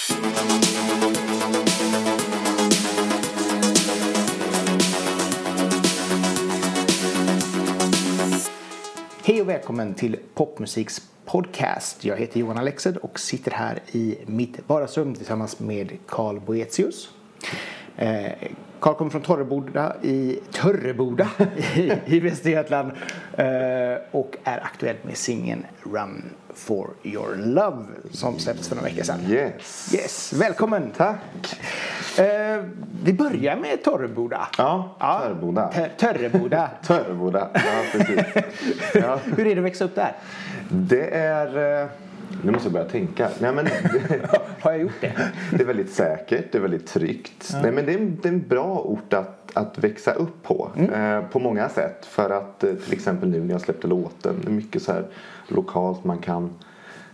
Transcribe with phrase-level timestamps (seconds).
[0.00, 0.12] Hej
[9.40, 12.04] och välkommen till Popmusiks podcast.
[12.04, 17.08] Jag heter Johan Alexed och sitter här i mitt vardagsrum tillsammans med Carl Boetius.
[17.96, 18.32] Eh,
[18.80, 21.28] Carl kommer från Torreboda i, Törreboda
[21.76, 22.92] i, i Västergötland
[23.36, 23.46] eh,
[24.10, 29.20] och är aktuell med singeln Run for your love som släpptes för några veckor sedan.
[29.28, 29.94] Yes.
[29.94, 30.90] Yes, välkommen!
[30.96, 31.18] Tack.
[32.18, 32.64] Eh,
[33.04, 34.48] vi börjar med Torreboda.
[34.58, 35.70] Ja, Törreboda.
[35.74, 36.70] Tör- Törreboda.
[36.86, 38.44] Törreboda, ja precis.
[38.94, 40.12] Ja, Hur är det att växa upp där?
[40.68, 41.80] det är...
[41.82, 41.88] eh,
[42.44, 43.28] Nu måste jag börja tänka.
[43.40, 43.66] Nej, men
[44.60, 45.12] Har jag gjort det?
[45.52, 47.54] det är väldigt säkert, det är väldigt tryggt.
[47.62, 50.70] Nej, men det, är, en- det är en bra ort att, att växa upp på.
[50.94, 52.06] Eh, på många sätt.
[52.06, 54.34] För att eh, till exempel nu när jag släppte låten.
[54.42, 55.04] Det är mycket så här
[55.48, 56.50] lokalt man kan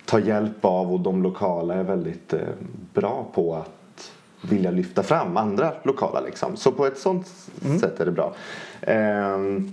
[0.05, 0.93] ta hjälp av.
[0.95, 2.41] Och de lokala är väldigt eh,
[2.95, 4.11] bra på att
[4.51, 6.57] vilja lyfta fram andra lokala liksom.
[6.57, 7.27] Så på ett sånt
[7.81, 8.35] sätt är det bra.
[8.81, 9.73] Ehm,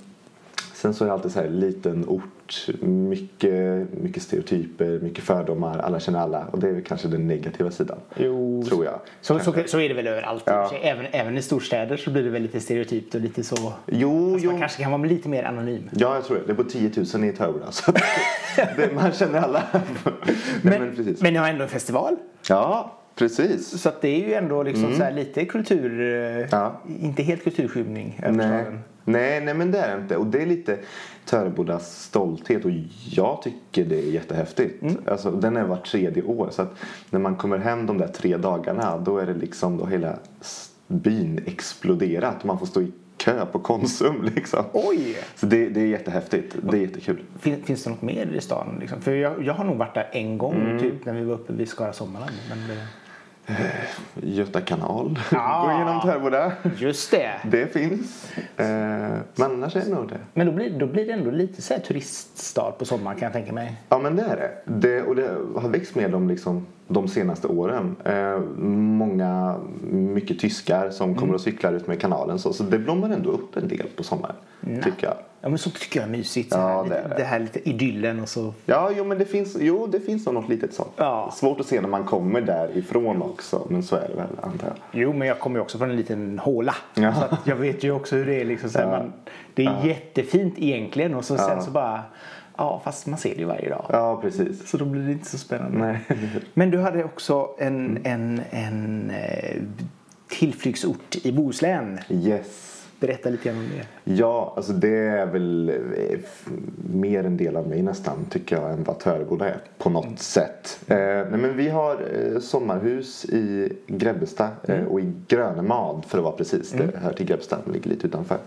[0.74, 2.43] Sen så är det alltid så här liten ort,
[2.82, 6.46] mycket, mycket stereotyper, mycket fördomar, alla känner alla.
[6.52, 7.98] Och det är väl kanske den negativa sidan.
[8.16, 9.00] Jo, Tror jag.
[9.22, 10.44] Så, så, så är det väl överallt.
[10.46, 10.72] Ja.
[10.82, 13.74] Även, även i storstäder så blir det väl lite stereotypt och lite så.
[13.88, 14.52] Jo, jo.
[14.52, 15.90] man kanske kan vara lite mer anonym.
[15.92, 16.44] Ja, jag tror det.
[16.48, 17.72] Det är på 10 000 i Töreboda.
[17.72, 17.98] Så att
[18.78, 19.64] det, man känner alla.
[19.74, 19.82] Nej,
[20.62, 21.22] Men, men, precis.
[21.22, 22.16] men ni har ändå en festival.
[22.50, 23.82] Ja, precis.
[23.82, 26.02] Så att det är ju ändå liksom så här lite kultur...
[26.02, 26.82] eh, Ja.
[27.02, 28.48] Inte helt kulturskymning över Nej.
[28.64, 28.80] staden.
[29.06, 30.18] Nej, nej, men det är det inte.
[30.18, 30.78] Och det är lite
[31.26, 32.72] Törebodas stolthet och
[33.10, 34.84] jag tycker det är jättehäftigt.
[35.08, 36.74] Alltså, den är var tredje år så att
[37.10, 40.16] när man kommer hem de där tre dagarna då är det liksom då hela
[40.88, 42.44] byn exploderat.
[42.44, 44.64] Man får stå i kö på Konsum liksom.
[44.74, 45.18] Oj!
[45.36, 46.56] Så det, det är jättehäftigt.
[46.72, 47.22] Det är jättekul.
[47.40, 48.78] Fin, finns det något mer i stan?
[48.80, 49.02] Liksom?
[49.02, 50.80] För jag, jag har nog varit där en gång Mm.
[50.80, 52.32] typ när vi var uppe vid Skara Sommarland.
[52.50, 52.84] Men det,
[54.16, 55.62] Göta kanal Ja.
[55.68, 56.52] går genom Töreboda.
[56.78, 57.32] just det!
[57.44, 58.32] Det finns.
[58.58, 60.18] Eh, men annars är det nog det.
[60.34, 63.54] Men då blir, då blir det ändå lite så turiststad på sommaren kan jag tänka
[63.54, 63.76] mig.
[63.90, 64.52] Ja men det är det.
[64.66, 67.96] det och det har växt med dem liksom de senaste åren.
[68.06, 69.56] Eh, många,
[69.92, 72.40] mycket tyskar som kommer och cyklar ut med kanalen.
[72.40, 74.36] Så, så det blommar ändå upp en del på sommaren.
[74.84, 75.16] Tycker jag.
[75.42, 76.52] Ja men så tycker jag är mysigt.
[76.52, 77.16] Ja, här, det det, är det.
[77.18, 78.54] det här lite idyllen och så.
[78.66, 80.92] Ja, jo men det finns, jo, det finns något litet sånt.
[80.98, 81.32] Ja.
[81.34, 83.68] Svårt att se när man kommer därifrån också.
[83.70, 84.76] Men så är det väl antar jag.
[84.92, 86.76] Jo men jag kommer ju också från en liten håla.
[86.94, 87.14] Ja.
[87.14, 88.46] Så jag vet ju också hur det är.
[88.46, 88.92] Liksom, så här, Ja.
[88.92, 89.14] man,
[89.54, 92.02] det är jättefint egentligen och så, sen så bara...
[92.58, 93.86] Ja fast man ser det ju varje dag.
[93.90, 94.70] Ja, precis.
[94.70, 95.78] Så då blir det inte så spännande.
[95.78, 96.20] Nej.
[96.54, 99.62] Men du hade också en, en, en eh,
[100.28, 102.00] tillflyktsort i Bohuslän.
[102.10, 102.73] Yes.
[103.04, 104.14] Berätta lite grann om det.
[104.14, 106.20] Ja, alltså det är väl eh,
[106.94, 110.80] mer en del av mig nästan tycker jag än vad Töreboda är på något sätt.
[110.88, 116.24] Eh, nej, men vi har eh, sommarhus i Grebbestad eh, och i Grönemad för att
[116.24, 116.72] vara precis.
[116.72, 118.38] Det hör till Grebbestad, det ligger lite utanför.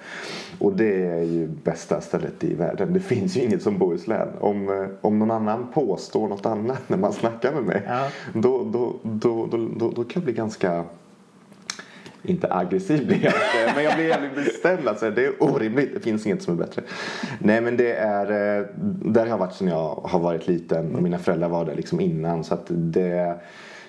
[0.59, 2.93] Och det är ju bästa stället i världen.
[2.93, 4.29] Det finns ju inget som Bohuslän.
[4.41, 8.09] Om, om någon annan påstår något annat när man snackar med mig Ja.
[8.33, 10.85] då, då, då, då, då, då kan jag bli ganska
[12.31, 14.89] inte aggressiv blir jag inte, men jag blir jävligt bestämd.
[14.89, 16.83] Alltså, det är orimligt, det finns inget som är bättre.
[17.39, 21.03] Nej men det är, eh, där har jag varit sedan jag har varit liten och
[21.03, 22.45] mina föräldrar var där liksom innan.
[22.45, 23.39] Så att det,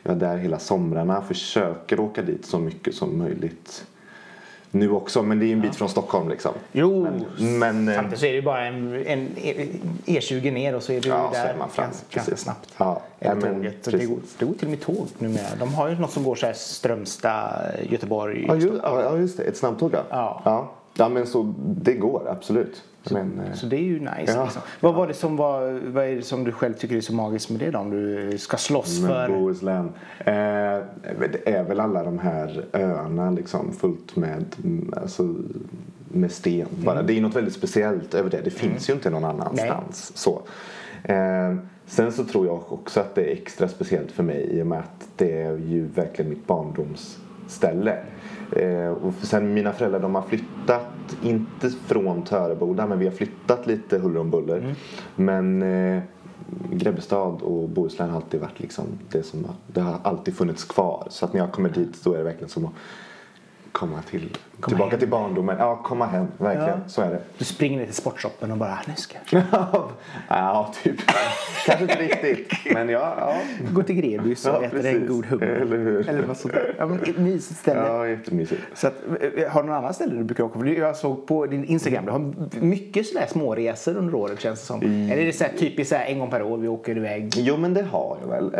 [0.04, 3.86] jag är där hela somrarna, försöker åka dit så mycket som möjligt.
[4.72, 6.52] Nu också, men det är en bit från Stockholm liksom.
[6.72, 7.08] Jo,
[7.40, 9.30] Men, eh, samtidigt så är det ju bara en, en
[10.06, 12.44] E20 ner och så är du Ja, där är man framme, ganska, ganska precis.
[12.44, 12.74] snabbt.
[12.78, 13.84] Ja, ja, men tåget.
[13.84, 15.56] Det, går, det går till och med tåg numera.
[15.60, 18.46] De har ju något som går så här Strömstad, Göteborg.
[18.48, 19.44] Ja, ju, ja, ja, just det.
[19.44, 20.42] Ett snabbtåg ja.
[20.44, 20.72] Ja.
[20.98, 21.10] Ja.
[21.10, 22.84] Men så det går absolut.
[23.12, 24.24] Men, eh, Så det är ju nice.
[24.28, 24.44] Ja.
[24.44, 24.62] Liksom.
[24.80, 27.50] Vad var det som var, vad är det som du själv tycker är så magiskt
[27.50, 27.80] med det då?
[27.80, 29.28] Om du ska slåss Men för...
[29.28, 29.92] Bohuslän.
[30.20, 35.36] Eh, det är väl alla de här öarna liksom fullt med, mm, alltså,
[36.08, 36.68] med sten.
[36.86, 37.02] Bara.
[37.02, 38.42] Det är något väldigt speciellt över det.
[38.44, 40.12] Det finns ju inte någon annanstans.
[40.16, 40.42] Så.
[41.04, 44.68] Eh, sen så tror jag också att det är extra speciellt för mig i och
[44.68, 47.98] med att det är ju verkligen mitt barndomsställe.
[48.52, 53.68] Eh, och sen mina föräldrar de har flyttat, inte från Töreboda men vi har flyttat
[53.68, 54.76] lite huller om buller.
[55.16, 56.02] Men eh,
[56.72, 61.08] Grebbestad och Bohuslän har alltid varit liksom det som har, det har alltid funnits kvar.
[61.10, 62.74] Så att när jag kommer dit då är det verkligen som att
[63.72, 64.38] komma till,
[64.68, 65.00] tillbaka hem.
[65.00, 65.56] till barndomen.
[65.60, 66.28] Ja, komma hem.
[66.38, 66.70] Verkligen.
[66.70, 66.88] Ja.
[66.88, 67.20] Så är det.
[67.38, 69.44] Du springer ner till sportshoppen och bara, nu ska jag
[70.28, 70.96] ja, typ.
[71.66, 72.74] Kanske inte riktigt.
[72.74, 73.36] Men ja, ja.
[73.72, 75.08] gå till Grebys och Ja, äta en precis.
[75.10, 75.48] god hummer.
[75.48, 76.10] Eller hur?
[76.10, 76.76] Eller något sånt där.
[76.78, 77.80] Ja, men ett mysigt ställe.
[77.88, 78.62] Ja, jättemysigt.
[78.74, 78.94] Så att,
[79.38, 80.68] eh, har du någon annan ställe du brukar åka på?
[80.68, 84.82] Jag såg på din Instagram, du har mycket sådär småresor under året känns det som.
[84.82, 87.34] Eller är det så här, typiskt så här, en gång per år vi åker iväg?
[87.38, 88.56] Jo, men det har jag väl.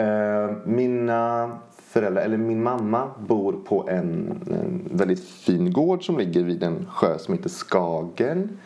[0.50, 1.52] Eh, mina
[1.98, 6.86] föräldrar, eller min mamma bor på en, en väldigt fin gård som ligger vid en
[6.90, 8.58] sjö som heter Skagen.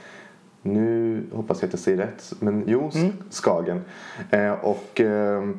[0.61, 3.13] Nu hoppas jag att jag säger rätt, men jo, mm.
[3.29, 3.81] Skagen.
[4.29, 5.49] Eh, och eh,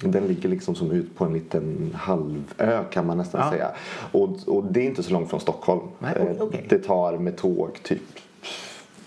[0.00, 3.50] den ligger liksom som ut på en liten halvö kan man nästan ja.
[3.50, 3.70] säga.
[4.12, 5.80] Och, och det är inte så långt från Stockholm.
[5.98, 6.60] Nej, okay, okay.
[6.68, 8.02] Det tar med tåg typ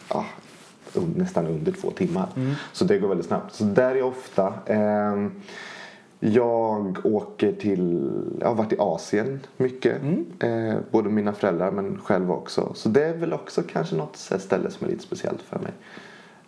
[0.09, 0.25] ja,
[1.15, 2.27] nästan under två timmar.
[2.35, 2.53] Mm.
[2.71, 3.53] Så det går väldigt snabbt.
[3.53, 4.53] Så där är jag ofta.
[4.65, 5.27] Eh,
[6.23, 10.01] jag åker till, jag har varit i Asien mycket.
[10.01, 10.25] Mm.
[10.39, 12.71] Eh, både mina föräldrar men själv också.
[12.75, 15.71] Så det är väl också kanske något ställe som är lite speciellt för mig.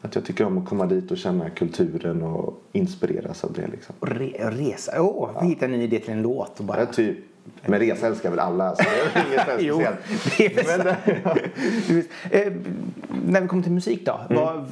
[0.01, 3.67] Att jag tycker om att komma dit och känna kulturen och inspireras av det.
[3.67, 3.95] Liksom.
[4.01, 5.01] Re resa?
[5.01, 6.59] Åh, oh, vi hittar en ny idé till en låt.
[6.59, 6.79] Och bara...
[6.79, 7.17] ja, typ.
[7.65, 9.81] Men resa älskar väl alla så det är inget jo,
[10.37, 11.35] det är Men, ja.
[12.37, 12.53] eh,
[13.25, 14.19] När vi kommer till musik då.
[14.29, 14.43] Mm.
[14.43, 14.65] Vad,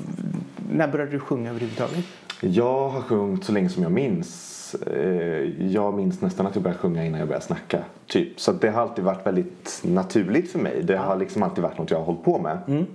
[0.72, 2.06] när började du sjunga överhuvudtaget?
[2.40, 4.61] Jag har sjungit så länge som jag minns.
[4.76, 7.84] Eh, jag minns nästan att jag började sjunga innan jag började snacka.
[8.08, 8.40] Typ.
[8.40, 10.84] Så det har alltid varit väldigt naturligt för mig.
[10.84, 12.58] Det har liksom alltid varit något jag har hållit på med.
[12.68, 12.86] Mm.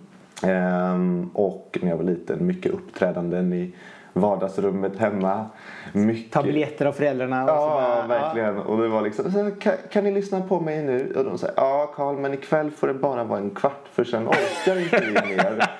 [0.43, 3.73] Ehm, och när jag var liten, mycket uppträdanden i
[4.17, 5.47] vardagsrummet hemma.
[5.93, 6.33] Mycket...
[6.33, 7.43] Ta biljetter av föräldrarna.
[7.45, 8.57] Och ja, bara, verkligen.
[8.57, 8.63] Ja.
[8.63, 11.15] Och det var liksom, så, kan, kan ni lyssna på mig nu?
[11.17, 14.29] Och de sa, ja Karl, men ikväll får det bara vara en kvart för sen
[14.29, 15.71] orkar inte vi mer.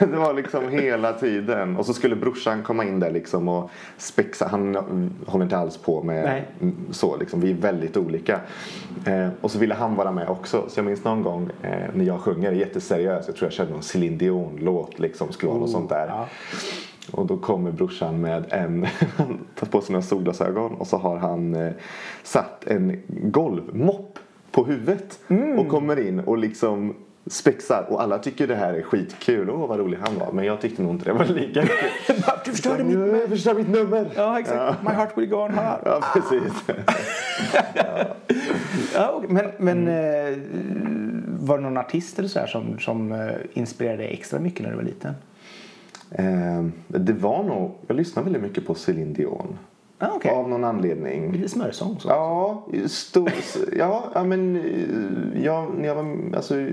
[0.10, 1.76] det var liksom hela tiden.
[1.76, 4.48] Och så skulle brorsan komma in där liksom och spexa.
[4.48, 4.74] Han
[5.26, 6.72] håller inte alls på med Nej.
[6.90, 7.40] så liksom.
[7.40, 8.40] Vi är väldigt olika.
[9.06, 10.64] Eh, och så ville han vara med också.
[10.68, 13.28] Så jag minns någon gång eh, när jag sjunger, jätteseriöst.
[13.28, 15.32] Jag tror jag körde någon Céline Dion-låt liksom.
[15.32, 16.06] Skulle vara oh, något sånt där.
[16.06, 16.28] Ja.
[17.10, 21.16] Och då kommer brorsan med en, han tar på sig några solglasögon och så har
[21.16, 21.72] han eh,
[22.22, 24.18] satt en golvmopp
[24.50, 25.58] på huvudet mm.
[25.58, 26.94] och kommer in och liksom
[27.26, 29.50] spexar och alla tycker det här är skitkul.
[29.50, 30.32] Åh vad rolig han var.
[30.32, 31.70] Men jag tyckte nog inte det var lika kul.
[32.44, 33.26] du förstörde mitt nummer.
[33.26, 34.10] förstörde mitt nummer.
[34.16, 34.58] Ja exakt.
[34.58, 34.90] Ja.
[34.90, 35.80] My heart will go on hard.
[35.84, 36.64] Ja precis.
[37.74, 37.82] ja.
[38.94, 39.22] ja.
[39.28, 40.32] men men mm.
[40.32, 40.38] eh,
[41.46, 44.70] var det någon artist eller så här som, som eh, inspirerade dig extra mycket när
[44.70, 45.14] du var liten?
[46.14, 49.58] Eh, det var nog, jag lyssnade väldigt mycket på Céline Dion.
[49.98, 50.32] Ah, okay.
[50.32, 51.32] Av någon anledning.
[51.32, 52.08] Lite smörsång så.
[52.08, 53.32] Ja, stor,
[53.76, 56.66] ja, ja men när jag var, alltså,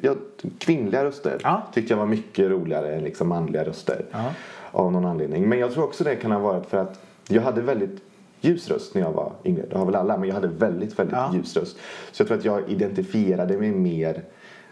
[0.00, 0.16] jag,
[0.58, 1.60] kvinnliga röster ah.
[1.74, 4.04] tyckte jag var mycket roligare än liksom manliga röster.
[4.12, 4.28] Ah.
[4.72, 5.48] Av någon anledning.
[5.48, 8.02] Men jag tror också det kan ha varit för att jag hade väldigt
[8.40, 9.66] ljus röst när jag var yngre.
[9.70, 11.34] Det har väl alla, men jag hade väldigt, väldigt ja.
[11.34, 11.76] ljus röst.
[12.12, 14.22] Så jag tror att jag identifierade mig mer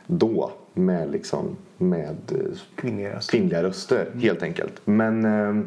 [0.06, 4.20] då med, liksom, med eh, kvinnliga röster, kvinnliga röster mm.
[4.20, 4.80] helt enkelt.
[4.84, 5.64] Men, äh,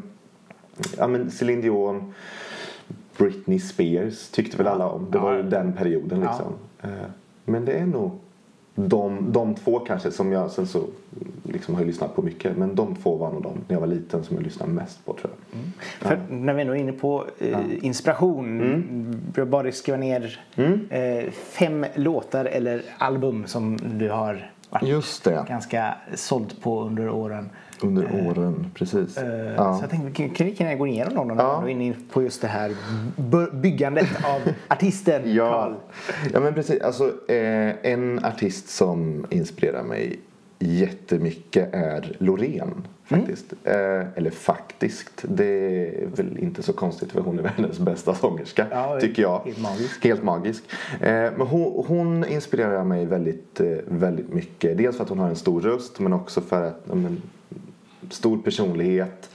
[0.98, 2.14] ja, men Céline Dion,
[3.18, 5.08] Britney Spears tyckte väl alla om.
[5.12, 6.54] Det var ju den perioden liksom.
[6.82, 6.88] Ja.
[6.88, 7.10] Äh,
[7.46, 8.12] men det är nog
[8.76, 10.84] de, de två kanske som jag sen så
[11.44, 12.58] liksom har lyssnat på mycket.
[12.58, 15.14] Men de två var nog de när jag var liten som jag lyssnade mest på
[15.14, 15.60] tror jag.
[15.60, 15.72] Mm.
[16.00, 17.60] För när vi ändå är inne på eh, ja.
[17.82, 18.62] inspiration.
[18.62, 19.22] Mm.
[19.36, 20.88] Jag dig skriva ner mm.
[20.90, 27.50] eh, fem låtar eller album som du har varit ganska såld på under åren.
[27.82, 29.18] Under eh, åren, precis.
[29.18, 29.78] Uh, ja.
[29.78, 31.70] Så jag tänkte, kan, kan jag gå igenom någon av ja.
[31.70, 32.72] inne på just det här
[33.52, 35.52] byggandet av artisten ja.
[35.52, 35.74] Carl?
[36.34, 36.82] Ja, men precis.
[36.82, 40.20] Alltså, eh, en artist som inspirerar mig
[40.60, 42.88] jättemycket är Loreen.
[43.04, 43.54] Faktiskt.
[43.64, 44.02] Mm.
[44.02, 45.24] Eh, eller faktiskt.
[45.24, 48.66] Det är väl inte så konstigt för hon är världens bästa sångerska.
[48.72, 49.40] Ja, tycker jag.
[49.46, 50.04] Helt magisk.
[50.04, 50.64] Helt magisk.
[51.02, 54.78] Eh, men hon, hon, inspirerar mig väldigt, eh, väldigt mycket.
[54.78, 57.22] Dels för att hon har en stor röst men också för att men,
[58.10, 59.30] stor personlighet.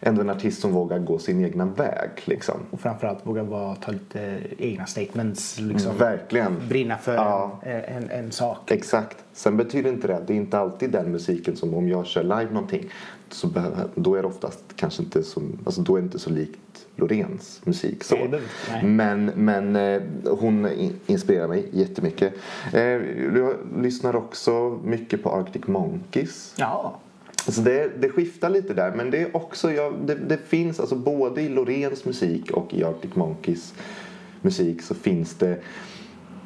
[0.00, 2.10] Ändå en artist som vågar gå sin egna väg.
[2.24, 2.54] Liksom.
[2.70, 5.60] Och framförallt vågar vara, ta lite egna statements.
[5.60, 6.68] Liksom, Verkligen.
[6.68, 7.60] Brinna för ja.
[7.62, 8.70] en, en, en, sak.
[8.70, 9.24] Exakt.
[9.32, 12.48] Sen betyder inte det, det är inte alltid den musiken som om jag kör live
[12.52, 12.90] någonting.
[13.28, 13.50] Så
[13.94, 16.58] då är det oftast kanske inte så, alltså då är det inte så likt
[16.96, 18.04] Loreens musik.
[18.04, 18.16] Så.
[18.82, 20.02] Men, men eh,
[20.40, 20.68] hon
[21.06, 22.34] inspirerar mig jättemycket.
[22.72, 26.54] Eh, jag lyssnar också mycket på Arctic Monkeys.
[26.56, 26.98] Ja.
[27.52, 30.96] Så det, det, skiftar lite där men det är också, ja, det, det, finns alltså
[30.96, 33.74] både i Loreens musik och i Arctic Monkeys
[34.42, 35.58] musik så finns det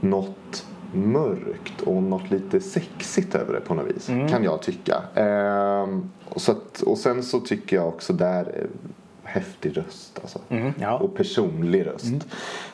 [0.00, 4.28] något mörkt och något lite sexigt över det på något vis mm.
[4.28, 5.02] kan jag tycka.
[5.14, 8.90] Ehm, och, så att, och sen så tycker jag också där eh,
[9.23, 10.38] häftig röst alltså.
[10.49, 10.99] Mm, ja.
[10.99, 12.04] Och personlig röst.
[12.04, 12.21] Mm.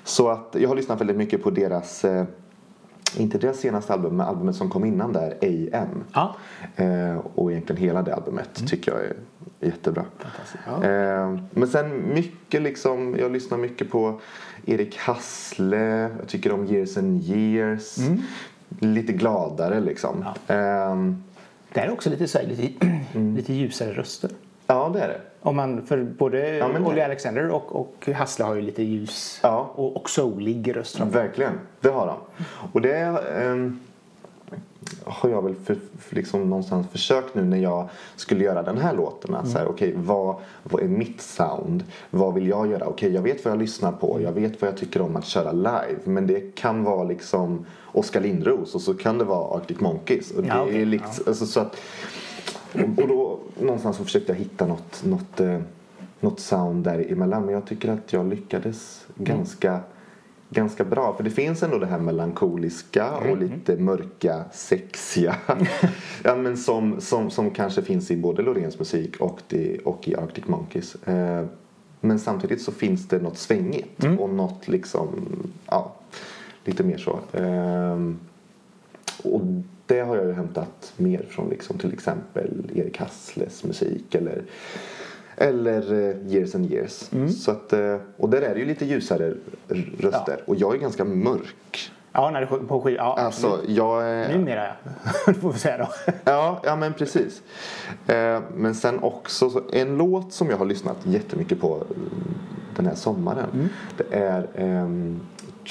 [0.04, 2.24] Så att jag har lyssnat väldigt mycket på deras eh,
[3.16, 6.04] inte deras senaste album, men albumet som kom innan där, AM.
[6.12, 6.36] Ja.
[6.76, 8.68] Eh, och egentligen hela det albumet mm.
[8.68, 9.16] tycker jag är
[9.60, 10.04] jättebra.
[10.66, 10.84] Ja.
[10.84, 14.20] Eh, men sen mycket liksom, jag lyssnar mycket på
[14.66, 17.98] Erik Hassle, jag tycker om Years and Years.
[17.98, 18.22] Mm.
[18.80, 20.24] Lite gladare liksom.
[20.48, 20.54] Ja.
[20.54, 20.96] Eh,
[21.72, 23.36] det är också lite, så här, lite, mm.
[23.36, 24.30] lite ljusare röster.
[24.66, 25.20] Ja, det är det.
[25.46, 29.70] Om man, för både Ja, Olly Alexander och, och Hassle har ju lite ljus Ja.
[29.74, 31.00] och, och soulig röst.
[31.00, 32.46] Verkligen, det har han.
[32.72, 33.80] Och det ehm,
[35.04, 38.94] har jag väl för, för liksom någonstans försökt nu när jag skulle göra den här
[38.94, 39.34] låten.
[39.34, 41.84] Att så här, okej, vad, vad är mitt sound?
[42.10, 42.86] Vad vill jag göra?
[42.86, 44.20] Okej, jag vet vad jag lyssnar på.
[44.20, 45.98] Jag vet vad jag tycker om att köra live.
[46.04, 50.30] Men det kan vara liksom Oskar Lindros och så kan det vara Arctic Monkeys.
[50.30, 51.76] Och det Ja, okej, är liksom, alltså, så att,
[52.82, 55.60] och, och då någonstans så försökte jag hitta något, något, eh,
[56.20, 57.44] något sound däremellan.
[57.44, 59.80] Men jag tycker att jag lyckades ganska,
[60.50, 61.14] ganska bra.
[61.16, 65.36] För det finns ändå det här melankoliska och lite mörka, sexiga.
[66.24, 70.16] ja, men som, som, som kanske finns i både Loreens musik och, det, och i
[70.16, 70.94] Arctic Monkeys.
[70.94, 71.44] Eh,
[72.00, 75.08] men samtidigt så finns det något svängigt och något liksom,
[75.66, 75.92] ja,
[76.64, 77.18] lite mer så.
[77.32, 78.18] Ehm,
[79.22, 79.40] och
[79.86, 84.42] det har jag ju hämtat mer från liksom till exempel Erik Hassles musik eller,
[85.36, 87.10] eller eh, Years and Years.
[87.44, 89.34] Så att, eh, och där är det ju lite ljusare
[89.98, 90.40] röster.
[90.46, 91.92] Och jag är ganska mörk.
[92.12, 92.96] Ja, när du på skiva.
[92.96, 94.30] Ja, Alltså, jag.
[94.30, 94.72] Numera,
[95.40, 96.12] får vi säga då.
[96.24, 97.42] Ja, ja men precis.
[98.06, 101.96] Eh, men sen också så en låt som jag har lyssnat jättemycket på eh,
[102.76, 103.68] den här sommaren.
[103.96, 105.20] Det är ehm,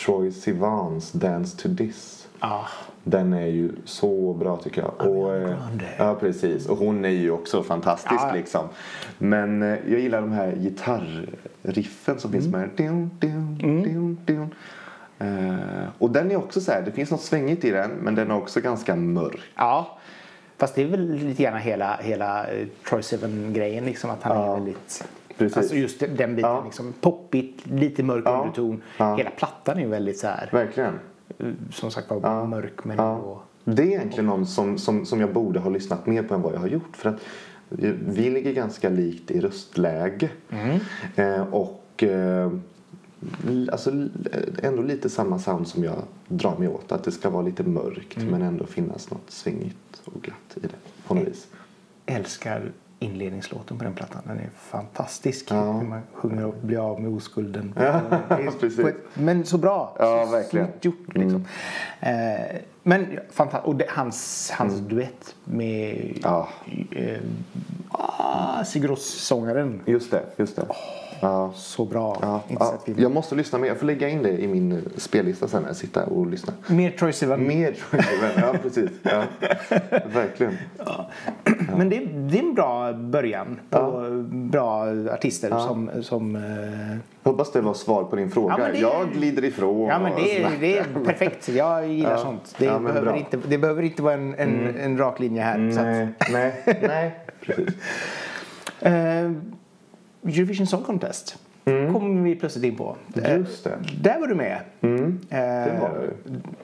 [0.05, 2.27] Troy Sivans Dance to This.
[2.39, 2.65] Ja,
[3.07, 5.11] Den är ju så bra tycker jag.
[5.11, 5.55] Och, eh,
[5.97, 6.65] ja, precis.
[6.69, 8.33] Och hon är ju också fantastisk Ja.
[8.33, 8.67] liksom.
[9.17, 12.69] Men eh, jag gillar de här gitarriffen som finns med.
[12.77, 14.55] Dun, dun, dun, dun.
[15.19, 18.31] Eh, och den är också så här, det finns något svängigt i den men den
[18.31, 19.39] är också ganska mörk.
[19.55, 19.97] ja.
[20.57, 23.85] Fast det är väl lite grann hela, hela eh, Troy Sivan-grejen.
[23.85, 25.07] Liksom, att han är Ja, väldigt...
[25.37, 25.57] precis.
[25.57, 26.51] Alltså just den biten.
[26.51, 26.61] Ja.
[26.65, 28.81] Liksom, poppigt, lite mörk Ja, underton.
[28.97, 29.15] ja.
[29.15, 30.99] Hela plattan är ju väldigt så här, Verkligen.
[31.39, 33.43] Eh, som sagt var, mörk men Ja.
[33.67, 36.53] Det är egentligen någon som, som, som jag borde ha lyssnat mer på än vad
[36.53, 36.95] jag har gjort.
[36.97, 37.19] För att
[38.07, 40.29] vi ligger ganska likt i röstläge.
[41.15, 42.51] Eh, och eh,
[43.71, 44.11] alltså, l-
[44.63, 45.95] ändå lite samma sound som jag
[46.27, 46.91] drar mig åt.
[46.91, 50.69] Att det ska vara lite mörkt men ändå finnas något svingigt och glatt i det
[51.07, 51.47] på något vis.
[52.05, 54.21] älskar inledningslåten på den plattan.
[54.25, 55.45] Den är fantastisk.
[55.49, 55.71] Ja.
[55.71, 57.73] Hur man sjunger och blir av med oskulden.
[57.77, 58.01] Ja,
[59.13, 59.95] Men så bra.
[59.99, 60.65] Ja, så verkligen.
[60.65, 60.79] Mm.
[60.81, 61.45] snyggt gjort liksom.
[61.99, 63.67] Eh, men fantastiskt.
[63.67, 66.19] Och det, hans, hans duett med Mm.
[66.23, 66.47] Ja.
[66.91, 67.19] eh,
[67.89, 69.81] ah, Sigur Rós-sångaren.
[69.85, 70.65] Just det, just det.
[71.19, 71.51] Ja.
[71.55, 72.17] Så bra.
[72.21, 73.67] Ja, ja, jag måste lyssna mer.
[73.67, 76.55] Jag får lägga in det i min spellista sen när jag sitter och lyssnar.
[76.67, 77.47] Mer Troy Sivan.
[77.47, 78.03] Mer tror
[78.35, 78.43] jag.
[78.53, 78.89] Ja, precis.
[79.03, 79.23] Ja.
[80.13, 80.57] Verkligen.
[81.77, 85.89] Men det, det är en bra början på bra artister som...
[86.01, 88.55] som eh, Jag hoppas det var svar på din fråga.
[88.59, 89.87] Ja, det- Jag glider ifrån.
[89.87, 91.49] Ja men det är, det är perfekt.
[91.49, 92.17] Jag gillar Ja.
[92.17, 92.55] sånt.
[92.57, 93.17] Det, Ja, behöver bra.
[93.17, 95.71] inte, det behöver inte vara en, en, en rak linje här.
[95.71, 95.85] Så att,
[96.31, 97.19] Nej, nej, nej.
[97.45, 97.67] Precis.
[98.79, 99.31] eh,
[100.25, 102.95] Eurovision Song Contest kommer vi plötsligt in på.
[103.23, 103.77] Eh, Just det.
[104.01, 104.59] Där var du med.
[104.81, 106.09] Mm, Eh, det var.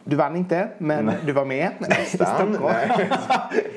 [0.03, 1.69] Du vann inte, men du var med.
[1.79, 2.57] Nästan.
[2.61, 3.09] Nej.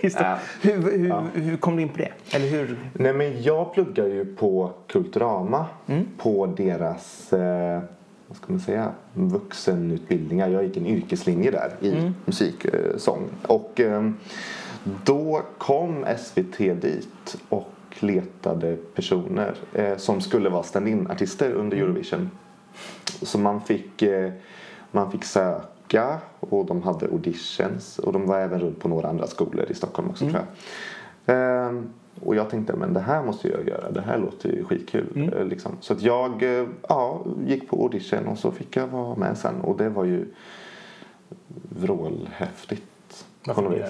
[0.01, 0.39] I Stockholm.
[0.63, 2.13] Hur, hur, hur kom du in på det?
[2.37, 2.79] Eller hur?
[2.93, 5.67] Nej, men jag pluggar ju på Kulturama.
[5.87, 6.05] Mm.
[6.19, 7.81] På deras, eh,
[8.29, 10.49] vad ska man säga, vuxenutbildningar.
[10.49, 12.15] Jag gick en yrkeslinje där i Mm.
[12.25, 13.23] musik, eh, sång.
[13.47, 14.11] Och eh,
[15.05, 17.71] då kom SVT dit och
[18.03, 21.89] letade personer eh, som skulle vara stand-in-artister under Mm.
[21.89, 22.31] Eurovision.
[23.23, 24.33] Så man fick, eh,
[24.91, 29.27] man fick söka och de hade auditions och de var även runt på några andra
[29.27, 30.47] skolor i Stockholm också tror jag.
[31.37, 31.87] Ehm,
[32.25, 35.31] och jag tänkte men det här måste jag göra, det här låter ju skitkul.
[35.37, 35.73] eh, Liksom.
[35.81, 39.61] Så att jag eh, ja, gick på audition och så fick jag vara med sen
[39.61, 40.27] och det var ju
[41.79, 43.27] vrålhäftigt.
[43.45, 43.85] Får något du vis.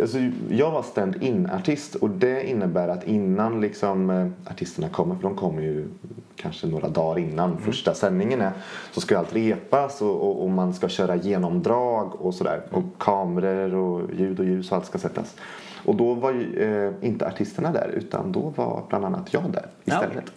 [0.00, 0.18] Alltså,
[0.50, 5.62] jag var stand-in-artist och det innebär att innan liksom, eh, artisterna kommer, för de kommer
[5.62, 5.88] ju
[6.36, 7.62] kanske några dagar innan Mm.
[7.62, 8.52] första sändningen är,
[8.92, 12.62] så ska allt repas och, och, och man ska köra genomdrag och sådär.
[12.70, 12.90] Och Mm.
[12.98, 15.36] kameror och ljud och ljus och allt ska sättas.
[15.84, 19.66] Och då var ju eh, inte artisterna där utan då var bland annat jag där
[19.84, 20.32] Ja, istället.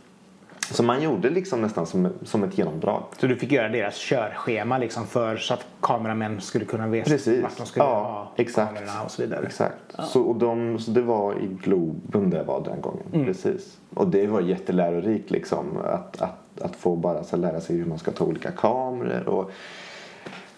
[0.71, 3.03] Så man gjorde liksom nästan som, som ett genomdrag.
[3.19, 7.43] Så du fick göra deras körschema liksom för så att kameramän skulle kunna veta Precis.
[7.43, 8.67] vart de skulle Ja, ha exakt.
[8.75, 9.45] kamerorna och så vidare.
[9.45, 9.95] Exakt.
[9.99, 13.03] Så, och de, så det var i Globen det var den gången.
[13.13, 13.25] Mm.
[13.25, 13.77] Precis.
[13.93, 15.77] Och det var jättelärorikt liksom.
[15.85, 19.29] Att, att, att få bara så lära sig hur man ska ta olika kameror.
[19.29, 19.51] Och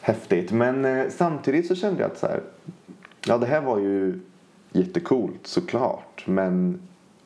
[0.01, 0.51] häftigt.
[0.51, 2.41] Men eh, samtidigt så kände jag att så här.
[3.25, 4.19] Ja det här var ju
[4.71, 6.23] jättecoolt såklart.
[6.27, 6.79] Men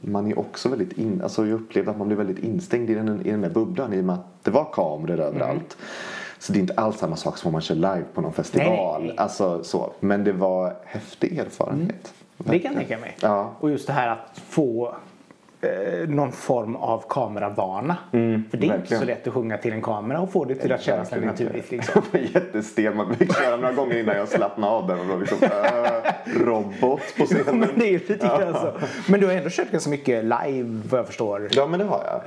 [0.06, 3.22] man är också väldigt in, alltså jag upplevde att man blev väldigt instängd i den,
[3.26, 5.78] i den där bubblan i och med att det var kameror överallt.
[6.40, 9.00] Så det är inte alls samma sak som om man kör live på någon festival.
[9.02, 9.18] Nej, nej.
[9.18, 9.94] Alltså så.
[10.00, 12.14] Men det var häftig erfarenhet.
[12.38, 13.18] Det kan jag tänka mig.
[13.22, 13.52] Ja.
[13.60, 14.96] Och just det här att få
[15.62, 17.98] eh, någon form av kameravana.
[18.12, 19.02] För det är inte Mm, verkligen.
[19.02, 21.40] så lätt att sjunga till en kamera och få det till att kännas naturligt.
[21.56, 21.76] inte.
[21.76, 22.02] Liksom.
[22.12, 22.96] Jag var jättestel.
[22.96, 25.00] Man fick köra några gånger innan jag slappnade av den.
[25.00, 25.50] Och då liksom, äh,
[26.46, 27.60] robot på scenen.
[27.60, 28.72] Men det är ju lite grann så.
[29.12, 31.48] Men du har ändå kört ganska mycket live vad jag förstår.
[31.52, 32.22] Ja, men det har jag.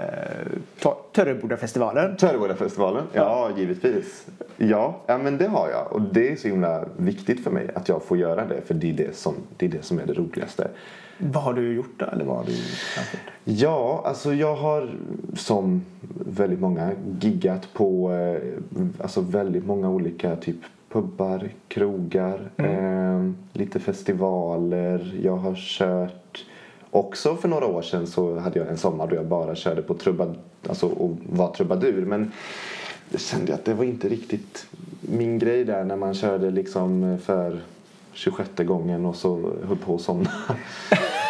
[0.81, 2.17] Ta- Törrebodafestivalen.
[2.17, 3.03] Töreboda-festivalen?
[3.13, 4.27] Ja, givetvis.
[4.57, 5.93] Ja, ja, men det har jag.
[5.93, 8.61] Och det är så himla viktigt för mig att jag får göra det.
[8.67, 10.69] För det är det som, det, är, det, som är det roligaste.
[11.19, 12.07] Vad har du gjort då?
[12.07, 13.21] Eller vad har du framfört?
[13.45, 14.91] Ja, alltså jag har
[15.37, 15.85] som
[16.27, 20.57] väldigt många giggat på eh, alltså väldigt många olika typ
[21.01, 25.15] pubbar, krogar, eh, lite festivaler.
[25.23, 26.45] Jag har kört
[26.91, 29.95] också för några år sedan så hade jag en sommar då jag bara körde på
[29.95, 30.35] trubad,
[30.69, 32.05] alltså och var trubadur.
[32.07, 32.33] Men
[33.11, 34.67] jag kände att det var inte riktigt
[35.01, 37.61] min grej där när man körde liksom för
[38.13, 40.31] 26 gången och så höll på att somna.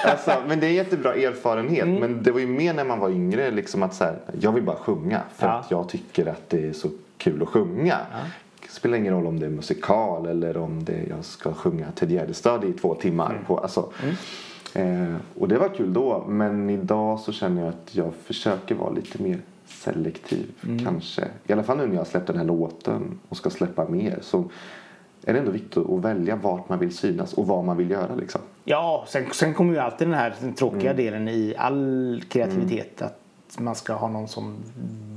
[0.04, 1.88] Alltså, men det är en jättebra erfarenhet.
[1.88, 4.62] Men det var ju mer när man var yngre liksom att så här, jag vill
[4.62, 5.52] bara sjunga för Ja.
[5.52, 7.96] att jag tycker att det är så kul att sjunga.
[8.45, 12.10] Det spelar ingen roll om det är musikal eller om det jag ska sjunga Ted
[12.10, 13.40] Gärdestad i två timmar.
[13.46, 13.92] På, alltså,
[14.74, 18.90] eh, och det var kul då men idag så känner jag att jag försöker vara
[18.90, 20.46] lite mer selektiv
[20.84, 21.24] kanske.
[21.46, 24.18] I alla fall nu när jag har släppt den här låten och ska släppa mer
[24.22, 24.44] så
[25.24, 28.14] är det ändå viktigt att välja vart man vill synas och vad man vill göra
[28.14, 28.40] liksom.
[28.64, 30.96] Ja, sen, sen kommer ju alltid den här tråkiga Mm.
[30.96, 33.02] delen i all kreativitet.
[33.02, 33.20] Att
[33.58, 34.56] man ska ha någon som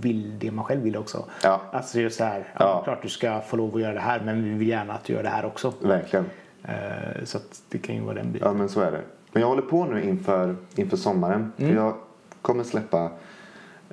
[0.01, 1.25] vill det man själv vill också.
[1.43, 1.61] Ja.
[1.71, 2.45] Alltså just så här, ja.
[2.59, 2.81] Ja.
[2.83, 5.13] klart du ska få lov att göra det här men vi vill gärna att du
[5.13, 5.73] gör det här också.
[5.81, 6.25] Verkligen.
[6.63, 8.47] Eh, så att det kan ju vara den biten.
[8.47, 9.01] Ja men så är det.
[9.31, 11.51] Men jag håller på nu inför, inför sommaren.
[11.57, 11.93] För jag
[12.41, 13.11] kommer släppa,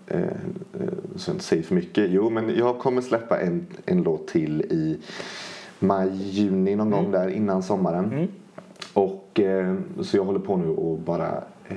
[0.06, 0.28] eh, eh,
[1.16, 4.62] så jag inte säger för mycket, jo men jag kommer släppa en, en låt till
[4.62, 4.98] i
[5.78, 8.28] maj, juni någon gång där innan sommaren.
[8.92, 11.76] Och eh, så jag håller på nu och bara eh,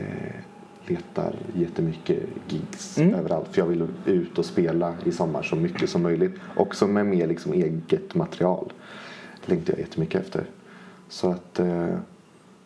[0.89, 3.47] letar jättemycket gigs överallt.
[3.51, 6.33] För jag vill ut och spela i sommar så mycket som möjligt.
[6.55, 8.73] Också med mer liksom eget material.
[9.45, 10.43] längtar jag jättemycket efter.
[11.09, 11.95] Så att, eh,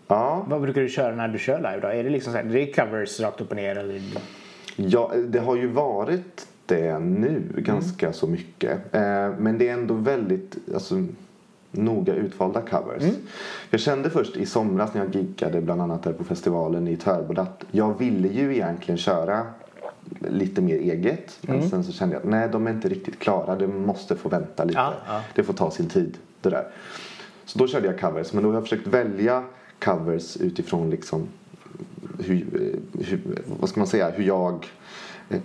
[0.07, 0.45] ja.
[0.49, 1.87] Vad brukar du köra när du kör live då?
[1.87, 3.75] Är det liksom så här, det är covers rakt upp och ner?
[3.75, 4.01] Eller?
[4.75, 8.95] Ja, det har ju varit det nu ganska så mycket.
[8.95, 11.05] Eh, men det är ändå väldigt alltså,
[11.73, 13.03] noga utvalda covers.
[13.69, 17.41] Jag kände först i somras när jag giggade bland annat där på festivalen i Törboda
[17.41, 19.45] att jag ville ju egentligen köra
[20.19, 21.39] lite mer eget.
[21.41, 23.55] Men sen så kände jag att nej, de är inte riktigt klara.
[23.55, 24.79] Det måste få vänta lite.
[24.79, 25.21] Ja, ja.
[25.35, 26.17] Det får ta sin tid.
[26.41, 26.67] Det där.
[27.45, 28.33] Så då körde jag covers.
[28.33, 29.43] Men då har jag försökt välja
[29.79, 31.27] covers utifrån liksom
[32.19, 32.45] hur,
[32.99, 33.21] hur,
[33.59, 34.65] vad ska man säga, hur jag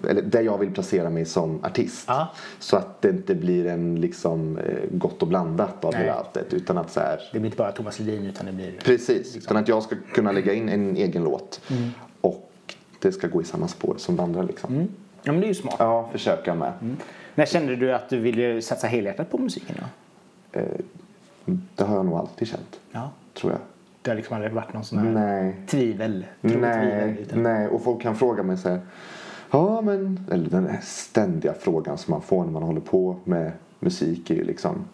[0.08, 2.04] eller där jag vill placera mig som artist.
[2.08, 2.28] Ja.
[2.58, 6.02] Så att det inte blir en liksom eh, gott och blandat av Nej.
[6.02, 6.54] hela alltet.
[6.54, 8.72] Utan att så här, Det blir inte bara Thomas Ledin utan det blir...
[8.84, 9.36] precis.
[9.36, 11.60] Utan att jag ska kunna lägga in en egen låt.
[12.20, 12.50] Och
[12.98, 14.88] det ska gå i samma spår som andra liksom.
[15.22, 15.76] Ja men det är ju smart.
[15.78, 16.72] Ja, försöka med.
[17.34, 19.84] När kände du att du ville satsa helhjärtat på musiken då?
[21.76, 22.80] Det har jag nog alltid känt.
[22.92, 23.10] Ja.
[23.34, 23.60] Tror jag.
[24.02, 25.56] Det har liksom aldrig varit någon sån här Nej.
[25.66, 26.26] tvivel?
[26.40, 27.42] tro- tvivel Nej, utan...
[27.42, 28.80] nej, och folk kan fråga mig så här.
[29.50, 30.20] Ja, men...
[30.30, 34.44] Eller den ständiga frågan som man får när man håller på med musik är ju
[34.44, 34.84] liksom.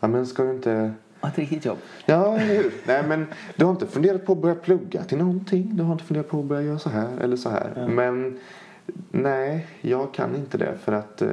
[0.00, 0.92] Ja, men ska du inte...
[1.20, 1.78] Ja, Ett riktigt jobb.
[2.06, 2.72] Ja, eller hur?
[2.86, 5.76] Nej, men du har inte funderat på att börja plugga till någonting?
[5.76, 7.88] Du har inte funderat på att börja göra så här eller så här?
[7.90, 8.38] Men
[9.10, 11.28] nej, jag kan inte det för att eh,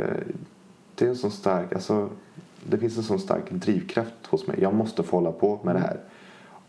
[0.96, 2.10] det är en sån stark, alltså
[2.64, 4.58] det finns en sån stark drivkraft hos mig.
[4.62, 6.00] Jag måste få hålla på med det här.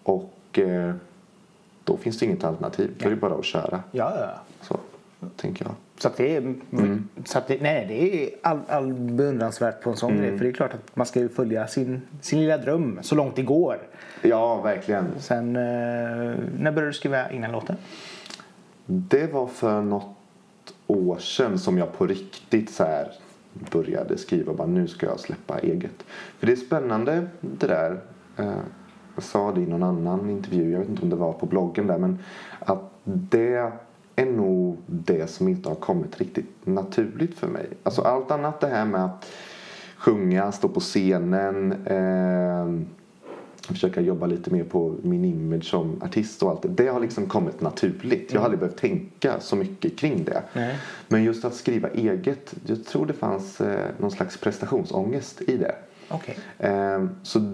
[0.03, 0.95] Och eh,
[1.85, 2.95] då finns det inget alternativ.
[2.99, 3.83] Då är det bara att köra.
[3.91, 4.31] Ja, ja.
[4.63, 4.77] Så
[5.37, 5.75] tänker jag.
[5.99, 7.09] Så att det är, Mm.
[7.25, 10.23] så att det, nej, det är all, all beundransvärt på en sån Mm.
[10.23, 10.39] grej.
[10.39, 13.37] För det är klart att man ska ju följa sin, sin lilla dröm så långt
[13.37, 13.79] det går.
[14.23, 15.07] Ja, verkligen.
[15.19, 17.77] Sen, eh, när började du skriva innan låten?
[18.87, 20.17] Det var för något
[20.87, 23.13] år sedan som jag på riktigt så här
[23.73, 26.03] började skriva bara nu ska jag släppa eget.
[26.39, 28.01] För det är spännande det där.
[28.37, 28.53] Eh,
[29.15, 31.87] Jag sa det i någon annan intervju, jag vet inte om det var på bloggen
[31.87, 32.19] där men
[32.61, 33.73] att det
[34.19, 37.67] är nog det som inte har kommit riktigt naturligt för mig.
[37.83, 39.27] Alltså allt annat det här med att
[39.97, 42.89] sjunga, stå på scenen eh,
[43.75, 46.69] försöka jobba lite mer på min image som artist och allt det.
[46.69, 48.33] Det har liksom kommit naturligt.
[48.33, 50.43] Jag har aldrig behövt tänka så mycket kring det.
[50.53, 50.77] Nej.
[51.09, 55.75] Men just att skriva eget, jag tror det fanns eh, någon slags prestationsångest i det.
[56.09, 56.39] Okej.
[56.59, 57.53] Eh, så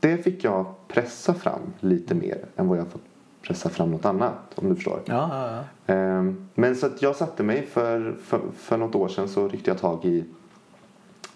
[0.00, 3.11] det fick jag pressa fram lite mer än vad jag fått
[3.42, 5.00] pressa fram något annat om du förstår.
[5.04, 5.94] Ja, ja, ja.
[5.94, 6.24] Eh,
[6.54, 9.78] men så att jag satte mig för, för, för något år sedan så ryckte jag
[9.78, 10.24] tag i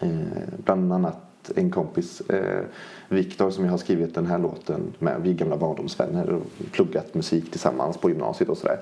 [0.01, 0.11] eh,
[0.65, 2.65] bland annat en kompis, eh,
[3.09, 5.21] Viktor, som jag har skrivit den här låten med.
[5.23, 6.43] Vi är gamla barndomsvänner och
[6.73, 8.79] pluggat musik tillsammans på gymnasiet och sådär.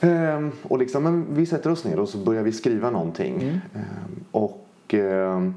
[0.00, 3.34] Ehm, och liksom, men vi sätter oss ner och så börjar vi skriva någonting.
[3.42, 3.54] Mm.
[3.74, 5.54] Ehm, och ehm,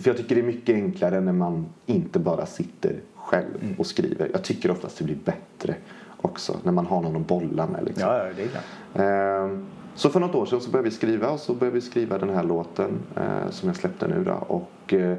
[0.00, 3.74] för jag tycker det är mycket enklare när man inte bara sitter själv Mm.
[3.78, 4.28] och skriver.
[4.32, 5.74] Jag tycker oftast det blir bättre
[6.20, 7.84] också när man har någon att bolla med.
[7.84, 8.08] Liksom.
[8.08, 8.64] Ja, det är klart.
[8.94, 12.18] Ehm, Så för något år sedan så började vi skriva och så började vi skriva
[12.18, 14.32] den här låten eh, som jag släppte nu då.
[14.32, 15.16] Och eh,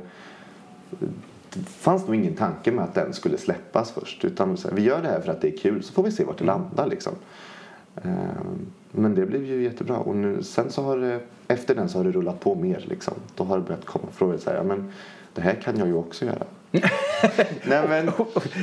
[1.53, 4.25] det fanns nog ingen tanke med att den skulle släppas först.
[4.25, 6.37] Utan vi gör det här för att det är kul så får vi se vart
[6.37, 7.13] det landar liksom.
[7.95, 11.97] Ehm, Men det blev ju jättebra och nu, sen så har det, efter den så
[11.99, 13.13] har det rullat på mer liksom.
[13.35, 14.91] Då har det börjat komma frågor så här, ja men
[15.33, 16.43] det här kan jag ju också göra.
[17.63, 18.09] Nej, men,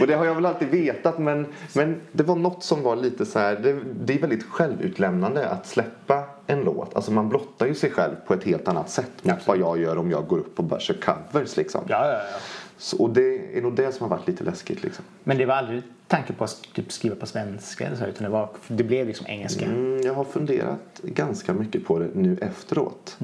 [0.00, 3.26] och det har jag väl alltid vetat men, men det var något som var lite
[3.26, 6.96] så här, det, det är väldigt självutlämnande att släppa en låt.
[6.96, 9.98] Alltså man blottar ju sig själv på ett helt annat sätt mot vad jag gör
[9.98, 11.80] om jag går upp och bara kör covers liksom.
[11.88, 12.38] Ja, ja, ja.
[12.80, 15.04] Så, och det är nog det som har varit lite läskigt liksom.
[15.24, 18.28] Men det var aldrig tanke på att typ skriva på svenska eller så, utan det,
[18.30, 19.64] var, det blev liksom engelska.
[19.64, 23.18] Mm, jag har funderat ganska mycket på det nu efteråt.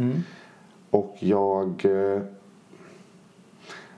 [0.90, 1.84] Och jag...
[1.84, 2.22] eh,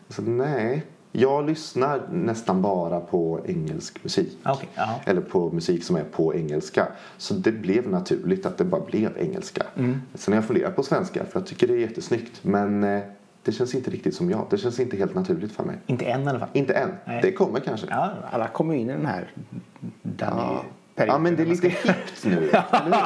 [0.06, 0.82] Alltså, nej.
[1.12, 4.38] Jag lyssnar nästan bara på engelsk musik.
[4.42, 5.00] Ja.
[5.06, 6.88] Eller på musik som är på engelska.
[7.16, 9.62] Så det blev naturligt att det bara blev engelska.
[10.14, 12.44] Sen har jag funderat på svenska för jag tycker det är jättesnyggt.
[12.44, 13.00] Men eh,
[13.48, 14.46] det känns inte riktigt som jag.
[14.50, 15.76] Det känns inte helt naturligt för mig.
[15.86, 16.48] Inte än i alla fall.
[16.52, 16.90] Inte än.
[17.04, 17.20] Nej.
[17.22, 17.86] Det kommer kanske.
[17.90, 19.30] Ja, alla kommer in i den här
[20.02, 20.40] Danny
[20.94, 21.04] Ja.
[21.06, 22.50] ja men det är lite ska- hippt nu.
[22.52, 22.62] Ja,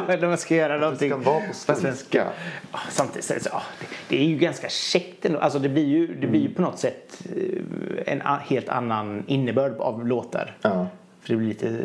[0.09, 1.11] när man ska göra Det någonting.
[1.11, 2.26] ska vara på svenska.
[2.72, 5.38] Ja, Samtidigt det, ja, det, det är ju ganska käckt ändå.
[5.38, 6.55] Alltså det blir ju, det blir ju Mm.
[6.55, 10.57] på något sätt eh, en a, helt annan innebörd av låtar.
[10.62, 10.87] Ja.
[11.20, 11.78] För det blir lite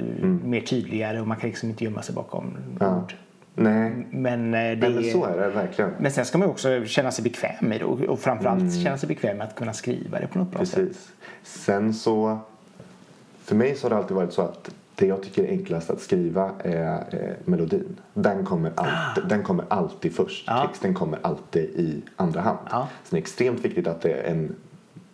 [0.44, 2.98] mer tydligare och man kan liksom inte gömma sig bakom Ja.
[2.98, 3.14] ord.
[3.60, 5.92] Nej, Men, eh, det men så är det verkligen.
[6.00, 9.08] Men sen ska man också känna sig bekväm med det och, och framförallt känna sig
[9.08, 10.78] bekväm med att kunna skriva det på något bra sätt.
[10.78, 10.88] Mm.
[10.88, 11.12] Precis.
[11.44, 12.40] Sen så,
[13.44, 16.02] för mig så har det alltid varit så att det jag tycker är enklast att
[16.02, 18.00] skriva är eh, melodin.
[18.14, 20.50] Den kommer, alltid, den kommer alltid först.
[20.50, 20.68] Ah.
[20.68, 22.60] Texten kommer alltid i andra hand.
[22.72, 22.88] Ja.
[23.04, 24.56] Så det är extremt viktigt att det är en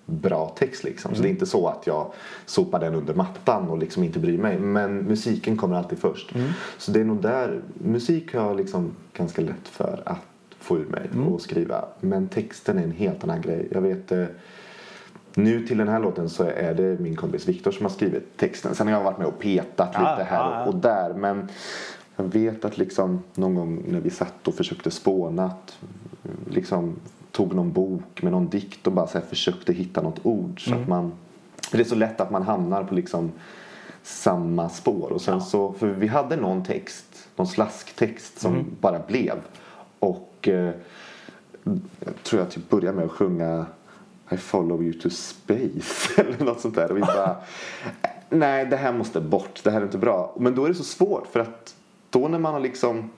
[0.05, 1.11] bra text liksom.
[1.11, 1.21] Så Mm.
[1.21, 2.11] det är inte så att jag
[2.45, 4.59] sopar den under mattan och liksom inte bryr mig.
[4.59, 6.35] Men musiken kommer alltid först.
[6.35, 6.49] Mm.
[6.77, 10.17] Så det är nog där, musik har jag liksom ganska lätt för att
[10.59, 11.27] få ur mig Mm.
[11.27, 11.85] och skriva.
[11.99, 13.67] Men texten är en helt annan grej.
[13.71, 14.25] Jag vet eh,
[15.35, 18.75] nu till den här låten så är det min kompis Viktor som har skrivit texten.
[18.75, 20.65] Sen har jag varit med och petat Ja, lite här ja, ja.
[20.65, 21.13] och där.
[21.13, 21.47] Men
[22.15, 25.77] jag vet att liksom någon gång när vi satt och försökte spåna att
[26.49, 26.95] liksom
[27.33, 30.63] tog någon bok med någon dikt och bara så här försökte hitta något ord.
[30.65, 30.81] Så Mm.
[30.83, 31.11] att man,
[31.71, 33.31] det är så lätt att man hamnar på liksom
[34.03, 35.11] samma spår.
[35.11, 38.65] Och sen så, för vi hade någon text, någon slasktext som Mm.
[38.79, 39.35] bara blev.
[39.99, 40.71] Och eh,
[41.99, 43.65] jag tror jag typ började med att sjunga
[44.31, 46.91] I follow you to space eller något sånt där.
[46.91, 47.35] Och vi bara,
[48.29, 50.33] nej det här måste bort, det här är inte bra.
[50.39, 51.75] Men då är det så svårt för att
[52.09, 53.09] då när man har liksom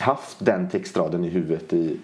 [0.00, 2.00] haft den textraden i huvudet i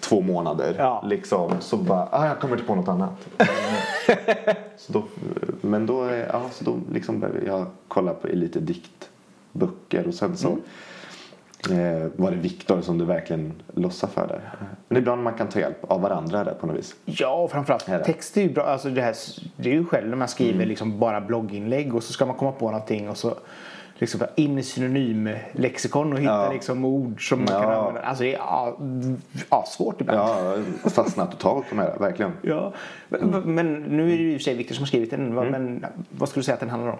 [0.00, 1.02] två månader Ja.
[1.06, 3.28] liksom, så bara, ah, jag kommer inte på något annat.
[3.38, 3.46] Men,
[4.76, 5.02] så då,
[5.60, 10.36] men då, är- ja, så då liksom började jag kolla på lite diktböcker och sen
[10.36, 10.48] så
[11.70, 12.02] Mm.
[12.02, 14.40] eh, var det Viktor som du verkligen lossade för där.
[14.88, 16.94] Men ibland man kan ta hjälp av varandra där på något vis.
[17.04, 18.64] Ja, och framförallt Är text är ju bra.
[18.64, 19.14] Alltså det, här,
[19.56, 20.68] det är ju själv när man skriver Mm.
[20.68, 23.34] liksom bara blogginlägg och så ska man komma på någonting och så
[23.98, 26.52] liksom in i synonymlexikon och hitta Ja.
[26.52, 27.60] liksom ord som man Ja.
[27.60, 28.00] kan använda.
[28.00, 28.78] Alltså det är ja,
[29.50, 30.18] ja, svårt ibland.
[30.84, 32.32] Ja, fastnat totalt på det verkligen.
[32.42, 32.72] Ja.
[33.08, 35.20] Men, men nu är det ju i och för sig Victor som har skrivit den.
[35.20, 35.34] Mm.
[35.34, 36.98] Vad- Men vad skulle du säga att den handlar om?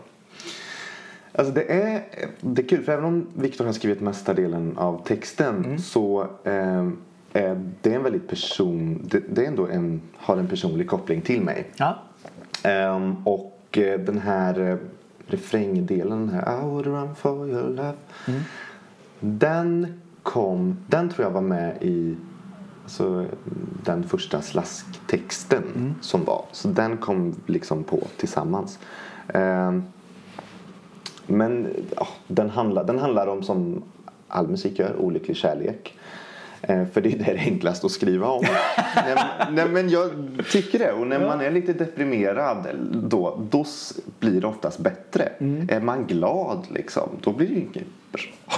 [1.33, 2.03] Alltså det är,
[2.41, 6.89] det är kul för även om Viktor har skrivit mesta delen av texten så eh,
[7.33, 11.41] är det en väldigt person, det, det är ändå en, har en personlig koppling till
[11.43, 11.67] mig.
[11.77, 11.99] Ja.
[12.65, 14.77] Ehm, och eh, den här eh,
[15.29, 17.95] refrängdelen, den här I would run for your love.
[19.21, 22.17] Den kom, den tror jag var med i
[22.85, 23.27] alltså,
[23.85, 26.45] den första slasktexten som var.
[26.53, 28.79] Så den kom liksom på tillsammans.
[29.29, 29.85] Ehm,
[31.27, 33.83] men ja, den, handlar, den handlar om som
[34.29, 35.98] all musik gör, olycklig kärlek.
[36.63, 38.45] Eh, för det är det enklaste att skriva om.
[38.97, 39.17] nej,
[39.53, 40.11] nej men jag
[40.51, 40.93] tycker det.
[40.93, 45.29] Och när man är lite deprimerad då, då s- blir det oftast bättre.
[45.69, 48.57] Är man glad liksom, då blir det ju inget bra.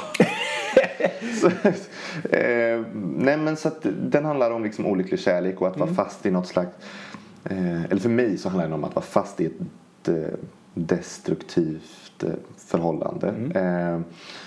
[1.41, 1.47] så,
[2.37, 2.83] eh,
[3.17, 6.31] nej men så att den handlar om liksom olycklig kärlek och att vara fast i
[6.31, 6.71] något slags
[7.45, 10.15] eh, eller för mig så handlar det om att vara fast i ett eh,
[10.75, 13.29] destruktivt eh, förhållande.
[13.55, 14.01] Eh,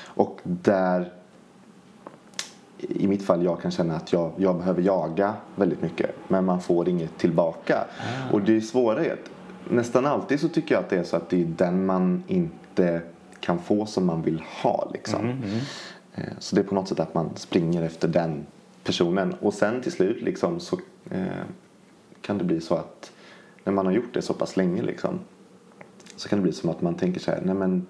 [0.06, 1.12] och där
[2.90, 6.62] i mitt fall jag kan känna att jag, jag behöver jaga väldigt mycket men man
[6.62, 7.84] får inget tillbaka.
[8.32, 9.30] Och det svåra är att
[9.70, 13.02] nästan alltid så tycker jag att det är så att det är den man inte
[13.40, 15.20] kan få som man vill ha liksom.
[16.16, 18.46] Eh, Så det är på något sätt att man springer efter den
[18.84, 20.78] personen och sen till slut liksom så
[21.12, 21.22] eh,
[22.22, 23.12] kan det bli så att
[23.64, 25.20] när man har gjort det så pass länge liksom
[26.16, 27.86] så kan det bli som att man tänker så här, nej men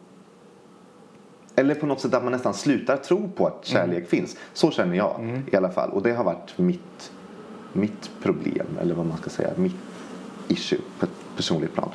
[1.56, 4.38] eller på något sätt att man nästan slutar tro på att kärlek finns.
[4.54, 5.90] Så känner jag i alla fall.
[5.90, 7.12] Och det har varit mitt,
[7.74, 9.76] mitt problem, eller vad man ska säga, mitt
[10.48, 11.90] issue på ett personligt plan.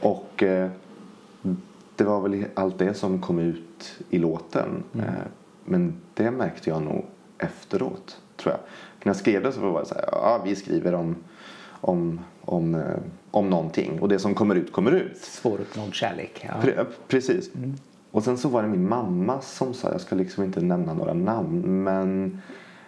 [0.00, 0.70] Och eh,
[1.96, 4.82] det var väl allt det som kom ut i låten.
[4.98, 5.02] Eh,
[5.64, 7.04] men det märkte jag nog
[7.38, 8.60] efteråt, tror jag.
[8.98, 11.16] För när jag skrev det så var det så här, ja vi skriver om,
[11.80, 12.80] om, om, eh,
[13.30, 14.00] om någonting.
[14.00, 15.16] Och det som kommer ut kommer ut.
[15.16, 16.46] Svåruppnådd kärlek.
[16.48, 16.54] Ja.
[16.62, 17.50] Pre- precis.
[18.12, 21.14] Och sen så var det min mamma som sa, jag ska liksom inte nämna några
[21.14, 22.40] namn, men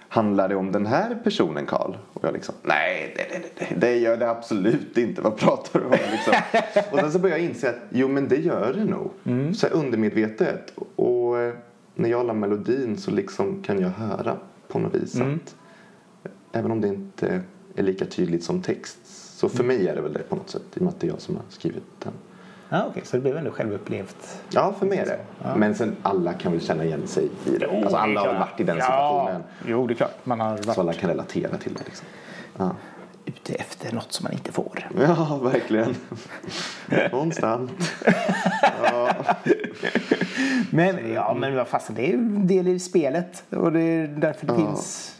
[0.08, 1.96] handlar det om den här personen Karl?
[2.12, 5.86] Och jag liksom, nej det, det, det, det gör det absolut inte, vad pratar du
[5.86, 5.92] om?
[5.92, 6.34] Liksom.
[6.92, 9.10] och sen så började jag inse att, jo men det gör det nog.
[9.56, 10.72] Så här undermedvetet.
[10.96, 11.54] Och eh,
[11.94, 14.36] när jag la melodin så liksom kan jag höra
[14.68, 15.56] på något vis att
[16.52, 17.42] även om det inte
[17.76, 18.98] är lika tydligt som text
[19.38, 21.06] så för mig är det väl det på något sätt i och med att det
[21.06, 22.12] är jag som har skrivit den.
[22.74, 24.42] Ja, okej, så det blev ändå självupplevt.
[24.50, 25.18] Ja, för mig är det.
[25.56, 27.66] Men sen alla kan väl känna igen sig i det.
[27.70, 29.42] Alltså alla har väl varit i den situationen.
[29.58, 30.14] Ja, jo, det är klart.
[30.26, 32.06] Man har varit Så alla kan relatera till det liksom.
[32.56, 32.70] Ja,
[33.24, 34.88] ute efter något som man inte får.
[35.00, 35.94] ja verkligen.
[37.10, 37.70] Konstant.
[38.84, 39.10] Ja.
[40.70, 43.44] Men, ja, men vad fasen, det är ju en del i spelet.
[43.50, 44.58] Och det är därför det Ja.
[44.66, 45.14] finns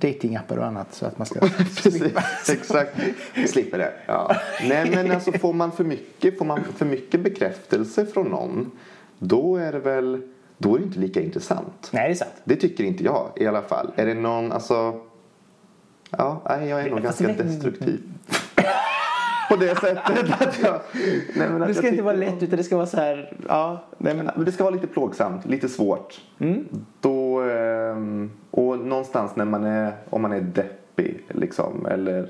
[0.00, 0.94] datingappar och annat.
[0.94, 1.40] Så att man ska
[1.82, 2.02] Precis,
[2.48, 2.96] exakt.
[3.48, 3.92] Slipper det.
[4.06, 4.36] Ja.
[4.68, 8.70] Nej men alltså får man för mycket, får man för mycket bekräftelse från någon
[9.18, 10.22] då är det väl,
[10.58, 11.88] då är det inte lika intressant.
[11.92, 12.30] Nej, det är sant.
[12.44, 13.92] Det tycker inte jag i alla fall.
[13.96, 15.00] Är det någon, alltså...
[16.10, 18.00] Ja, nej, jag är nog ganska det- destruktiv.
[19.48, 20.80] På det sättet att jag...
[21.36, 23.84] Nej, men att Det ska inte vara lätt utan det ska vara så här, ja,
[23.98, 26.20] nej men Men det ska vara lite plågsamt, lite svårt.
[27.00, 32.28] Då, ehm, och någonstans när man är, om man är deppig liksom, eller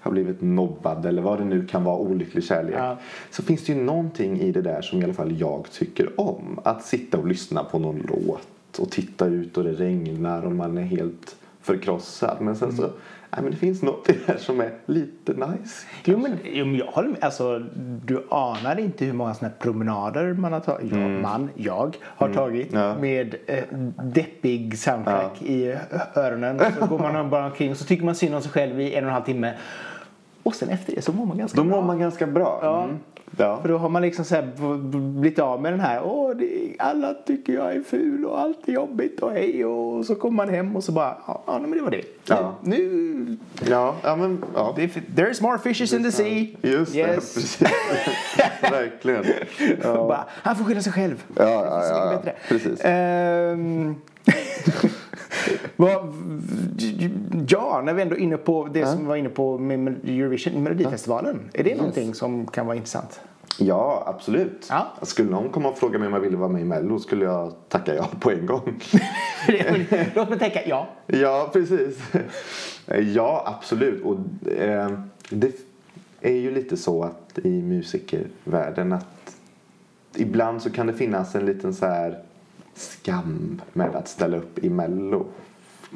[0.00, 2.74] har blivit nobbad eller vad det nu kan vara, olycklig kärlek.
[2.78, 2.96] Ja.
[3.30, 6.60] Så finns det ju någonting i det där som i alla fall jag tycker om.
[6.64, 10.78] Att sitta och lyssna på någon låt och titta ut och det regnar och man
[10.78, 12.36] är helt förkrossad.
[12.40, 12.90] Men sen så,
[13.36, 15.86] nej men det finns något i det här som är lite nice.
[16.04, 17.24] Jo men, jo, men jag håller med.
[17.24, 17.58] Alltså,
[18.04, 20.92] du anar inte hur många såna promenader man har tagit.
[20.92, 22.82] Jag, man, jag har tagit Mm.
[22.84, 22.94] Ja.
[22.98, 23.64] med eh,
[24.04, 25.74] deppig soundtrack i
[26.14, 26.60] öronen.
[26.80, 29.04] Så går man bara omkring och så tycker man synd om sig själv i en
[29.04, 29.52] och en halv timme.
[30.42, 31.76] Och sen efter det så mår man ganska Då bra.
[31.76, 32.58] mår man ganska bra.
[32.62, 32.84] Ja.
[32.84, 32.98] Mm.
[33.36, 33.58] ja.
[33.62, 34.50] För då har man liksom så här
[35.18, 38.72] blivit av med den här Åh, det, alla tycker jag är ful och allt är
[38.72, 41.80] jobbigt och hej och så kommer man hem och så bara Ja, ja men det
[41.80, 42.02] var det.
[42.26, 42.54] Ja.
[42.62, 43.36] Nu,
[43.70, 44.74] Ja, ja men ja.
[45.16, 46.46] there's more fishes in the sea.
[46.62, 47.08] Just yes.
[47.08, 47.62] det, precis.
[48.62, 49.24] Verkligen.
[49.90, 51.24] Och Bara, han får skylla sig själv.
[51.36, 52.32] Ja, ja, ja, ja.
[52.48, 52.84] Precis.
[52.84, 53.94] Vad,
[57.48, 60.62] ja, när vi ändå är inne på det som vi var inne på med Eurovision,
[60.62, 61.50] Melodifestivalen.
[61.52, 63.20] Är det någonting som kan vara intressant?
[63.58, 64.66] Ja, absolut.
[64.70, 64.92] Ja.
[65.02, 67.52] Skulle någon komma och fråga mig om jag ville vara med i Mello skulle jag
[67.68, 68.62] tacka ja på en gång.
[70.14, 70.88] Låt mig tänka, ja.
[71.06, 71.98] ja, precis.
[73.14, 74.04] Ja, absolut.
[74.04, 74.90] Och eh,
[75.30, 75.52] det
[76.20, 79.36] är ju lite så att i musikervärlden att
[80.16, 82.18] ibland så kan det finnas en liten så här
[82.82, 85.26] skam med att ställa upp i Mello.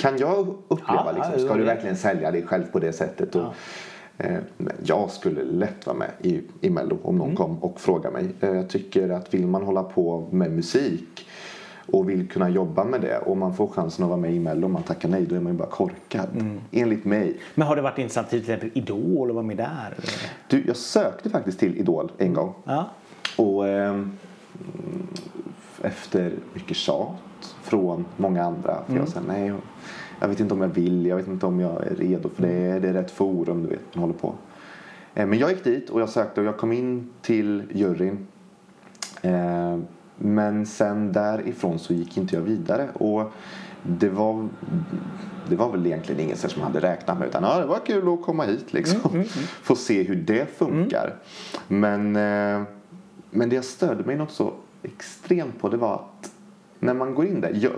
[0.01, 3.35] Kan jag uppleva Ja, liksom, ska du verkligen sälja dig själv på det sättet?
[3.35, 3.55] Och,
[4.19, 4.39] eh,
[4.85, 7.27] jag skulle lätt vara med i, i Mello om Mm.
[7.29, 8.29] någon kom och frågade mig.
[8.41, 11.29] Eh, jag tycker att vill man hålla på med musik
[11.93, 14.65] och vill kunna jobba med det och man får chansen att vara med i Mello
[14.65, 16.29] och man tackar nej då är man ju bara korkad.
[16.35, 16.61] Mm.
[16.73, 17.41] Enligt mig.
[17.55, 19.95] Men har det varit intressant till exempel Idol och vara med där?
[20.49, 22.55] Du, jag sökte faktiskt till Idol en gång.
[22.65, 22.91] Ja.
[23.37, 24.13] Och ehm,
[25.83, 28.83] efter mycket tjat från många andra.
[28.87, 29.57] För jag sa nej, jag,
[30.21, 32.79] jag vet inte om jag vill, jag vet inte om jag är redo för det.
[32.79, 34.35] Det är rätt forum, du vet, man håller på.
[35.15, 38.27] Eh, Men jag gick dit och jag sökte och jag kom in till juryn.
[39.23, 39.79] Eh,
[40.19, 42.89] Men sen därifrån så gick inte jag vidare.
[42.95, 43.33] Och
[43.83, 44.49] det var,
[45.49, 48.23] det var väl egentligen ingen som hade räknat med utan ja, det var kul att
[48.23, 49.25] komma hit liksom.
[49.63, 51.15] Få se hur det funkar.
[51.69, 52.63] Men, eh,
[53.31, 54.53] men det störde mig något så
[54.87, 56.31] extremt på det var att
[56.79, 57.73] när man går in där, jag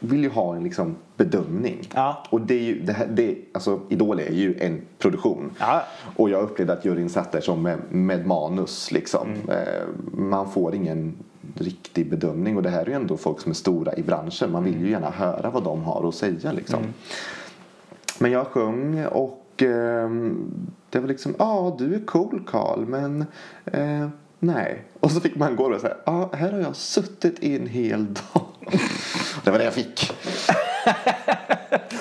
[0.00, 1.88] vill ju ha en liksom bedömning.
[1.94, 2.24] Ja.
[2.30, 5.50] Och det är ju, det här, det, alltså Idol är ju en produktion.
[5.58, 5.82] Ja.
[6.16, 9.28] Och jag upplevde att juryn satt där som med, med manus liksom.
[9.48, 11.14] Eh, man får ingen
[11.54, 14.52] riktig bedömning och det här är ju ändå folk som är stora i branschen.
[14.52, 16.82] Man vill ju gärna höra vad de har att säga liksom.
[18.18, 20.50] Men jag sjöng och ehm,
[20.90, 23.24] det var liksom, ja ah, du är cool Karl men
[23.64, 24.82] eh, Nej.
[25.00, 28.14] Och så fick man gå och säga, ja, här har jag suttit i en hel
[28.14, 28.46] dag.
[29.44, 30.12] det var det jag fick.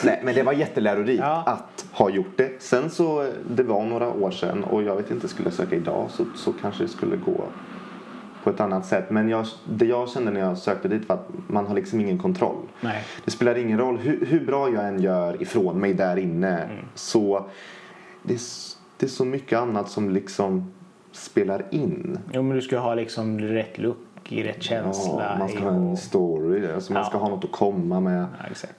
[0.03, 1.43] Nej, men det var jättelärorikt Ja.
[1.45, 2.61] att ha gjort det.
[2.61, 6.09] Sen så, det var några år sedan och jag vet inte, skulle jag söka idag
[6.11, 7.43] så, så kanske det skulle gå
[8.43, 9.09] på ett annat sätt.
[9.09, 12.17] Men jag, det jag kände när jag sökte dit var att man har liksom ingen
[12.17, 12.57] kontroll.
[12.81, 13.03] Nej.
[13.25, 16.57] Det spelar ingen roll hur, hur bra jag än gör ifrån mig där inne.
[16.63, 16.85] Mm.
[16.95, 17.45] Så
[18.23, 18.41] det
[18.97, 20.71] det är så mycket annat som liksom
[21.13, 22.19] spelar in.
[22.33, 23.97] Jo, men du ska ha liksom rätt look,
[24.29, 25.25] i rätt känsla.
[25.31, 27.09] Ja, man ska ha en story, alltså man Ja.
[27.09, 28.25] ska ha något att komma med.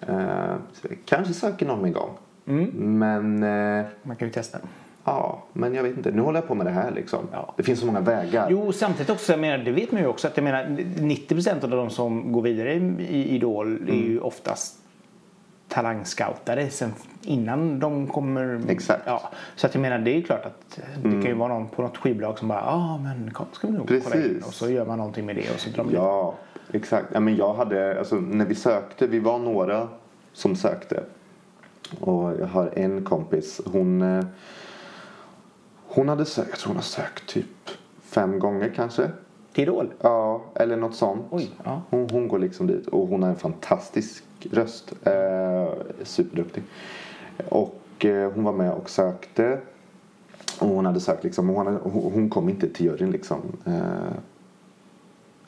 [0.07, 0.14] Ja.
[0.14, 0.57] Eh,
[1.05, 2.11] kanske söker någon igång.
[2.47, 2.99] Mm.
[2.99, 3.42] Men,
[3.79, 4.59] eh, Man kan ju testa.
[5.05, 6.11] ja, men jag vet inte.
[6.11, 7.18] Nu håller jag på med det här liksom.
[7.33, 7.55] Ja.
[7.57, 8.47] Det finns så många vägar.
[8.51, 10.64] Jo, samtidigt också, jag menar, det vet man ju också att jag menar
[11.01, 12.75] 90% av de som går vidare
[13.09, 14.77] i Idol är ju oftast
[15.74, 18.60] talangscoutade sen innan de kommer.
[18.68, 19.02] Exakt.
[19.06, 21.68] Ja, så att jag menar, det är ju klart att det kan ju vara någon
[21.68, 24.22] på något skivbolag som bara, ja ah, men Karl ska vi nog kolla in.
[24.22, 24.46] Precis.
[24.46, 25.92] Och så gör man någonting med det och så drar man.
[25.94, 26.34] Ja,
[26.72, 27.06] exakt.
[27.12, 29.88] Ja, men jag hade, alltså, när vi sökte, vi var några
[30.32, 31.04] som sökte.
[32.00, 34.24] Och jag har en kompis, hon, eh,
[35.87, 37.70] hon hade sökt, jag tror hon har sökt typ
[38.02, 39.10] fem gånger kanske.
[39.54, 39.92] Till Idol.
[40.00, 41.26] Ja, eller något sånt.
[41.30, 41.82] Oj, ja.
[41.90, 44.92] Hon, hon går liksom dit och hon har en fantastisk röst.
[45.04, 45.68] Eh,
[46.02, 46.62] superduktig.
[47.48, 49.58] Och eh, hon var med och sökte.
[50.60, 53.38] Och hon hade sökt liksom, och hon, hade, hon hon kom inte till juryn liksom.
[53.66, 54.12] Eh,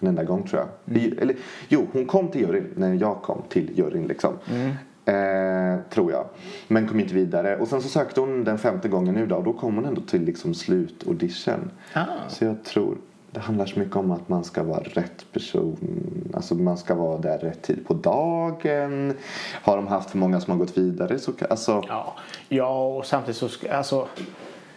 [0.00, 0.96] en enda gång tror jag.
[0.96, 1.18] Mm.
[1.18, 1.36] Eller,
[1.68, 4.34] jo, hon kom till juryn när jag kom till juryn liksom.
[4.50, 4.72] Mm.
[5.04, 6.26] Eh, tror jag.
[6.68, 7.56] Men kom inte vidare.
[7.56, 9.36] Och sen så sökte hon den femte gången nu då.
[9.36, 11.70] Och då kom hon ändå till liksom slutaudition.
[11.92, 12.04] Ah.
[12.28, 12.96] Så jag tror
[13.36, 16.30] det handlar så mycket om att man ska vara rätt person.
[16.34, 19.14] Alltså man ska vara där rätt tid på dagen.
[19.62, 21.82] Har de haft för många som har gått vidare så kan, alltså.
[21.88, 22.14] Ja,
[22.48, 24.08] ja och samtidigt så ska, alltså,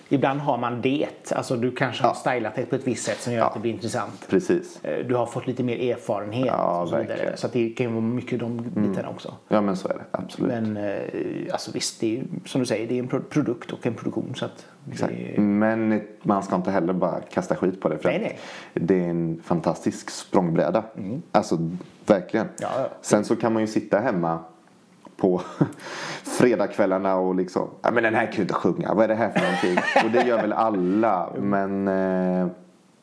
[0.10, 1.08] ibland har man det.
[1.32, 3.46] Alltså du kanske har stylat det på ett visst sätt som gör Ja.
[3.48, 4.28] att det blir intressant.
[4.30, 4.84] Precis.
[4.86, 7.08] Eh, Du har fått lite mer erfarenhet Ja, och så vidare.
[7.16, 7.38] verkligen.
[7.38, 9.34] Så att det kan ju vara mycket de bitarna också.
[9.48, 10.04] Ja men så är det.
[10.12, 10.52] Absolut.
[10.52, 11.00] Men eh,
[11.52, 13.94] alltså visst, det är ju som du säger, det är en pro- produkt och en
[13.94, 14.34] produktion.
[14.36, 15.14] Så att Exakt.
[15.36, 17.98] det, Men man ska inte heller bara kasta skit på det.
[17.98, 18.40] För Nej, nej.
[18.74, 20.84] Det är en fantastisk språngbräda.
[21.32, 21.58] Alltså
[22.06, 22.48] verkligen.
[22.60, 22.88] Ja, ja.
[23.02, 24.40] Sen så kan man ju sitta hemma
[25.22, 25.42] på
[26.24, 29.30] fredagskvällarna och liksom, ja men den här kan ju inte sjunga, vad är det här
[29.30, 29.84] för någonting?
[30.06, 31.30] och det gör väl alla.
[31.40, 32.48] Men, eh,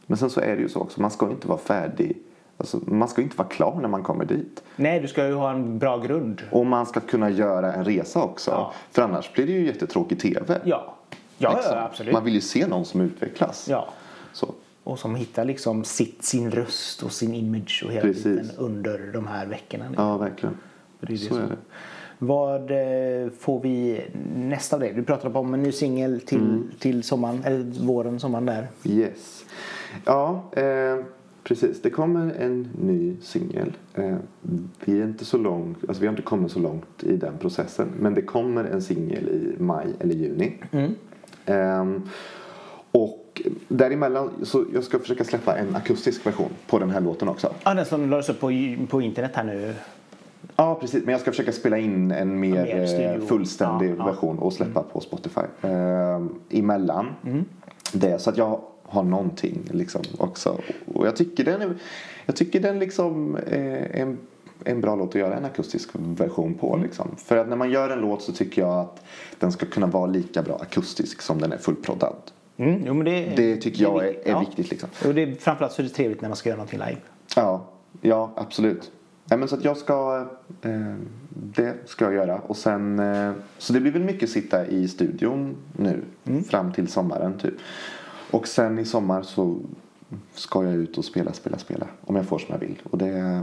[0.06, 2.18] men sen så är det ju så också, man ska ju inte vara färdig.
[2.58, 4.62] Alltså, man ska ju inte vara klar när man kommer dit.
[4.76, 6.42] nej, du ska ju ha en bra grund.
[6.50, 8.50] Och man ska kunna göra en resa också.
[8.50, 8.72] Ja.
[8.90, 10.58] För annars blir det ju jättetråkig TV.
[10.64, 10.94] Ja,
[11.38, 11.72] ja, Liksom.
[11.76, 12.12] ja absolut.
[12.12, 13.66] Man vill ju se någon som utvecklas.
[13.70, 13.88] Ja.
[14.32, 14.54] Så.
[14.84, 18.24] Och som hittar liksom sitt, sin röst och sin image och hela Precis.
[18.24, 19.88] biten under de här veckorna.
[19.88, 19.94] nu.
[19.98, 20.58] Ja, verkligen.
[21.00, 21.56] Det är det Så som- är det.
[22.18, 24.00] Vad eh, får vi
[24.36, 24.92] nästa av det?
[24.92, 26.70] Du pratade om en ny singel till, Mm.
[26.78, 28.66] till sommaren, eller våren, sommaren där.
[28.84, 29.44] Yes.
[30.04, 30.96] Ja, eh,
[31.44, 31.82] precis.
[31.82, 33.72] Det kommer en ny singel.
[33.94, 34.16] Eh,
[34.84, 37.88] vi är inte så långt, alltså vi har inte kommit så långt i den processen.
[38.00, 40.52] Men det kommer en singel i maj eller juni.
[41.46, 42.02] Ehm,
[42.92, 47.54] och däremellan, så jag ska försöka släppa en akustisk version på den här låten också.
[47.64, 48.50] Ja, den som lades upp på,
[48.88, 49.74] på internet här nu.
[50.56, 51.04] Ja, precis.
[51.04, 54.82] Men jag ska försöka spela in en mer, mer eh, fullständig Ja, version och släppa
[54.82, 55.40] på Spotify.
[55.62, 57.06] Ehm, emellan
[57.92, 58.18] det.
[58.18, 60.58] Så att jag har någonting liksom också.
[60.94, 61.74] Och jag tycker den är,
[62.26, 64.18] jag tycker den liksom är en,
[64.64, 66.76] en bra låt att göra en akustisk version på.
[66.76, 67.08] Liksom.
[67.16, 69.02] För att när man gör en låt så tycker jag att
[69.38, 72.16] den ska kunna vara lika bra akustisk som den är fullproddad.
[72.56, 74.26] Mm, jo, det, Det tycker jag är, viktigt.
[74.26, 74.38] är Ja.
[74.40, 74.70] viktigt.
[74.70, 74.88] Liksom.
[75.06, 77.00] Och det är, framförallt så är det trevligt när man ska göra någonting live.
[77.36, 77.66] Ja,
[78.00, 78.90] ja absolut.
[79.28, 80.26] Ja, men så att jag ska,
[80.62, 80.94] eh,
[81.30, 82.38] det ska jag göra.
[82.38, 86.02] Och sen, eh, så det blir väl mycket sitta i studion nu
[86.48, 87.54] fram till sommaren typ.
[88.30, 89.58] Och sen i sommar så
[90.34, 91.86] ska jag ut och spela, spela, spela.
[92.00, 92.82] Om jag får som jag vill.
[92.90, 93.42] Och det eh,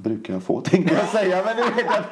[0.00, 1.42] brukar jag få tänkte jag säga.
[1.44, 2.04] Men, det vet jag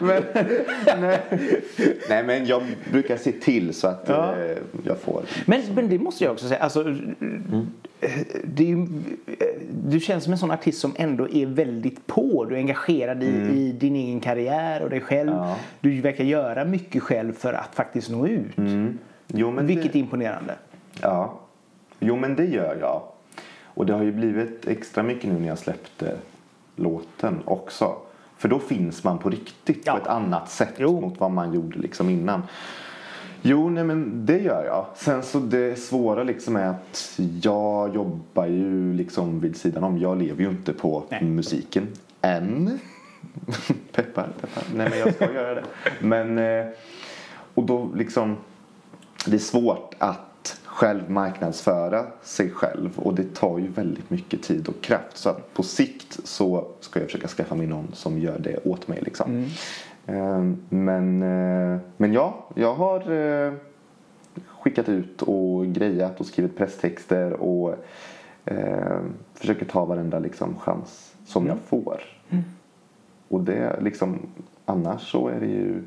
[0.00, 1.20] men nej.
[2.08, 4.34] nej men jag brukar se till så att Ja.
[4.36, 5.22] eh, jag får.
[5.46, 6.60] Men, men det måste jag också säga.
[6.60, 6.82] Alltså,
[8.44, 8.86] det är ju,
[9.84, 12.44] du känns som en sån artist som ändå är väldigt på.
[12.44, 15.30] Du är engagerad i, i din egen karriär och dig själv.
[15.30, 15.56] Ja.
[15.80, 18.56] Du verkar göra mycket själv för att faktiskt nå ut.
[19.26, 19.98] Jo, men Vilket det...
[19.98, 20.54] är imponerande.
[21.00, 21.38] Ja,
[22.00, 23.02] jo men det gör jag.
[23.64, 26.16] Och det har ju blivit extra mycket nu när jag släppte
[26.78, 27.94] låten också.
[28.36, 29.92] För då finns man på riktigt Ja.
[29.92, 31.00] på ett annat sätt Jo.
[31.00, 32.42] mot vad man gjorde liksom innan.
[33.42, 34.86] Jo, nej men det gör jag.
[34.96, 39.98] Sen så det svåra liksom är att jag jobbar ju liksom vid sidan om.
[39.98, 41.24] Jag lever ju inte på Nej.
[41.24, 41.86] musiken
[42.20, 42.78] än.
[43.92, 44.62] peppar, peppar.
[44.74, 45.64] Nej men jag ska göra det.
[46.00, 46.66] Men, eh,
[47.54, 48.36] och då liksom,
[49.26, 50.18] det är svårt att
[50.64, 55.16] själv marknadsföra sig själv och det tar ju väldigt mycket tid och kraft.
[55.16, 58.88] Så att på sikt så ska jag försöka skaffa mig någon som gör det åt
[58.88, 59.30] mig liksom.
[59.30, 59.44] Mm.
[60.06, 63.52] Eh, Men, eh, men ja, jag har eh,
[64.46, 67.74] skickat ut och grejat och skrivit presstexter och
[69.34, 72.00] försöker ta varenda liksom, chans som jag får.
[73.28, 74.18] Och det liksom,
[74.64, 75.82] annars så är det ju,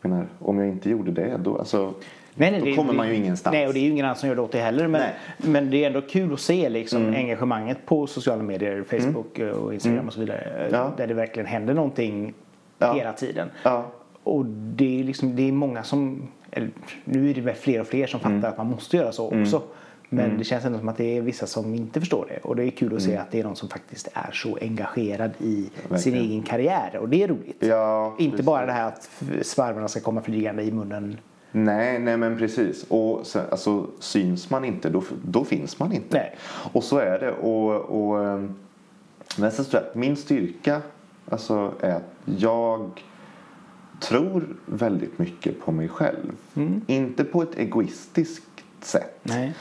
[0.00, 1.94] jag menar, om jag inte gjorde det då, alltså,
[2.38, 3.52] Nej, nej, då det- kommer man ju ingenstans.
[3.54, 4.88] Nej, och det är ju ingen annan som gör det åt det heller.
[4.88, 5.02] Men,
[5.38, 7.14] men det är ändå kul att se liksom, Mm.
[7.14, 10.64] engagemanget på sociala medier, Facebook och Instagram och så vidare.
[10.66, 10.92] eh, Ja.
[10.96, 12.34] Där det verkligen händer någonting
[12.78, 12.92] Ja.
[12.92, 13.48] hela tiden.
[13.62, 13.86] Ja.
[14.22, 16.70] Och det är, liksom, det är många som, eller,
[17.04, 18.40] nu är det väl fler och fler som Mm.
[18.42, 19.62] fattar att man måste göra så också.
[20.08, 22.38] Men det känns ändå som att det är vissa som inte förstår det.
[22.48, 25.30] Och det är kul att se att det är någon som faktiskt är så engagerad
[25.38, 25.88] i sin Mm.
[25.88, 26.18] Verkligen.
[26.18, 26.96] egen karriär.
[27.00, 27.56] Och det är roligt.
[27.60, 28.46] Ja, inte precis.
[28.46, 29.10] bara det här att
[29.42, 31.18] svarvarna ska komma flygande i munnen.
[31.52, 32.84] Nej, nej men precis.
[32.88, 36.18] Och sen, alltså, syns man inte, då, då finns man inte.
[36.18, 36.36] Nej.
[36.72, 37.30] Och så är det.
[37.30, 38.54] Och, och, ehm,
[39.38, 40.82] men sen tror jag att min styrka
[41.30, 43.04] alltså, är att jag
[44.00, 46.32] tror väldigt mycket på mig själv.
[46.86, 49.18] Inte på ett egoistiskt sätt.
[49.22, 49.54] Nej.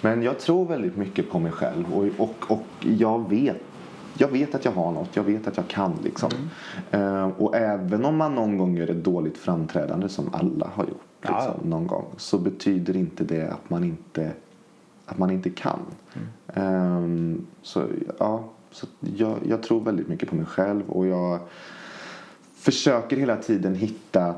[0.00, 3.62] Men jag tror väldigt mycket på mig själv och, och, och jag vet
[4.18, 6.30] jag vet att jag har något, jag vet att jag kan liksom.
[6.90, 11.15] Eh, och även om man någon gång gör ett dåligt framträdande som alla har gjort
[11.26, 11.44] Ja.
[11.46, 14.32] liksom, någon gång så betyder inte det att man inte,
[15.06, 15.80] att man inte kan.
[16.54, 17.06] Eh,
[17.62, 17.84] så
[18.18, 21.38] ja, så jag, jag tror väldigt mycket på mig själv och jag
[22.54, 24.34] försöker hela tiden hitta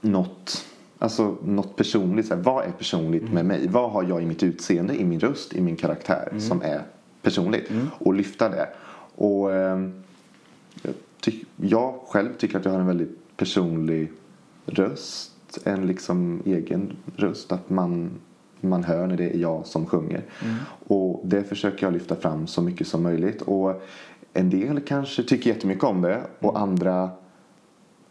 [0.00, 0.64] något,
[0.98, 2.26] alltså något personligt.
[2.26, 3.68] Så här, vad är personligt med mig?
[3.68, 6.82] Vad har jag i mitt utseende, i min röst, i min karaktär som är
[7.22, 7.70] personligt?
[7.98, 8.68] Och lyfta det.
[9.14, 10.02] Och ehm,
[10.82, 10.94] jag,
[11.56, 14.12] jag själv tycker att jag har en väldigt personlig
[14.66, 15.32] röst.
[15.64, 17.52] En liksom egen röst.
[17.52, 18.10] Att man,
[18.60, 20.22] man hör när det är jag som sjunger.
[20.86, 23.42] Och det försöker jag lyfta fram så mycket som möjligt.
[23.42, 23.82] Och
[24.32, 27.10] en del kanske tycker jättemycket om det och andra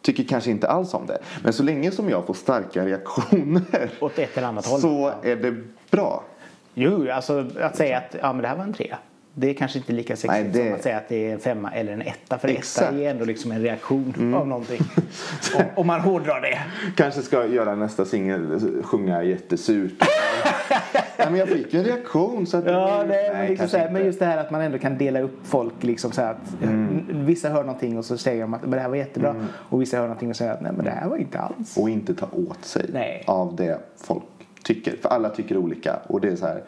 [0.02, 1.18] tycker kanske inte alls om det.
[1.44, 4.82] Men så länge som jag får starka reaktioner Åt ett eller annat håll.
[4.82, 5.56] så är det
[5.92, 6.24] bra.
[6.74, 8.98] Jo, alltså att säga att ja, men det här var en trea.
[9.40, 11.40] Det är kanske inte lika sexigt Nej, det- som att säga att det är en
[11.40, 12.38] femma eller en etta.
[12.38, 12.88] För Exakt.
[12.90, 12.96] Mm.
[13.02, 14.82] etta är ändå liksom en reaktion av någonting.
[15.76, 16.60] om, man hårdrar det.
[16.96, 19.92] Kanske ska göra nästa singel, sjunga jättesurt.
[21.18, 24.06] Nej, men jag fick ju en reaktion så att Ja, nej, men, liksom här, men
[24.06, 25.74] just det här att man ändå kan dela upp folk.
[25.84, 27.06] Liksom så att, Mm.
[27.26, 29.36] Vissa hör någonting och så säger de att men det här var jättebra.
[29.54, 31.78] Och vissa hör någonting och säger att nej men det här var inte alls.
[31.78, 33.24] Och inte ta åt sig Nej.
[33.28, 34.24] av det folk
[34.64, 34.96] tycker.
[35.02, 35.96] För alla tycker olika.
[36.08, 36.64] Och det är så här,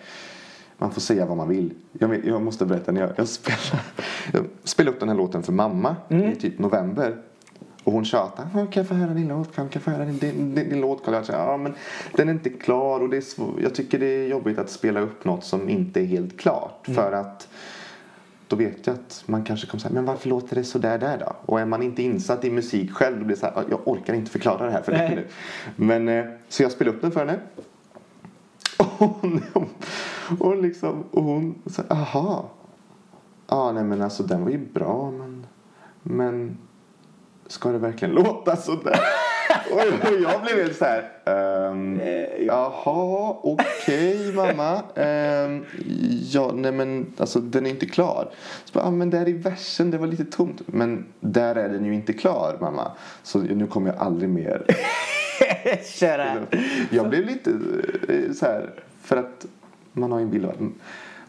[0.79, 1.73] man får säga vad man vill.
[1.99, 3.83] Jag, jag måste berätta, när jag, jag, spelade,
[4.33, 6.31] jag spelade upp den här låten för mamma Mm.
[6.31, 7.17] i typ november.
[7.83, 8.47] Och hon tjatade.
[8.53, 9.55] "Ja, Kan jag få höra din låt?
[9.55, 11.05] Kan jag få höra din, din, din, din låt?
[11.05, 11.73] Carl?" Jag sa, ja men
[12.15, 13.53] den är inte klar och det är svår.
[13.63, 16.87] jag tycker det är jobbigt att spela upp något som inte är helt klart.
[16.87, 16.95] Mm.
[16.95, 17.47] För att
[18.47, 21.17] då vet jag att man kanske kommer säga, men varför låter det så där där
[21.17, 21.35] då?
[21.45, 24.13] Och är man inte insatt i musik själv, då blir det så här, jag orkar
[24.13, 25.25] inte förklara det här för dig nu.
[25.75, 27.39] Men, eh, så jag spelade upp den för henne.
[28.77, 29.41] Och hon,
[30.39, 32.49] och liksom, och hon sa, aha.
[33.47, 35.45] Ja, nej men alltså den var ju bra, men,
[36.03, 36.57] men
[37.47, 38.99] ska det verkligen låta så där?
[39.71, 41.99] och och jag blev helt så här, ehm,
[42.47, 44.81] jaha, okej mamma.
[44.95, 45.65] Ehm,
[46.31, 48.29] ja, nej men alltså den är inte klar.
[48.65, 50.61] Så bara, ja, men där i versen, det var lite tomt.
[50.65, 52.91] Men där är den ju inte klar mamma.
[53.23, 54.65] Så nu kommer jag aldrig mer
[55.99, 56.37] Köra.
[56.89, 57.51] jag blev lite
[58.09, 58.69] eh, så här,
[59.01, 59.45] för att
[59.93, 60.57] man har ju en bild av att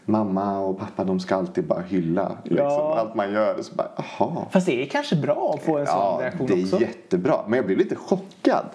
[0.05, 2.95] mamma och pappa de ska alltid bara hylla liksom, Ja.
[2.99, 3.61] allt man gör.
[3.61, 4.47] Så bara, aha.
[4.51, 7.35] Fast det är kanske bra att få en sån Ja, reaktion det är jättebra.
[7.47, 8.65] Men jag blev lite chockad.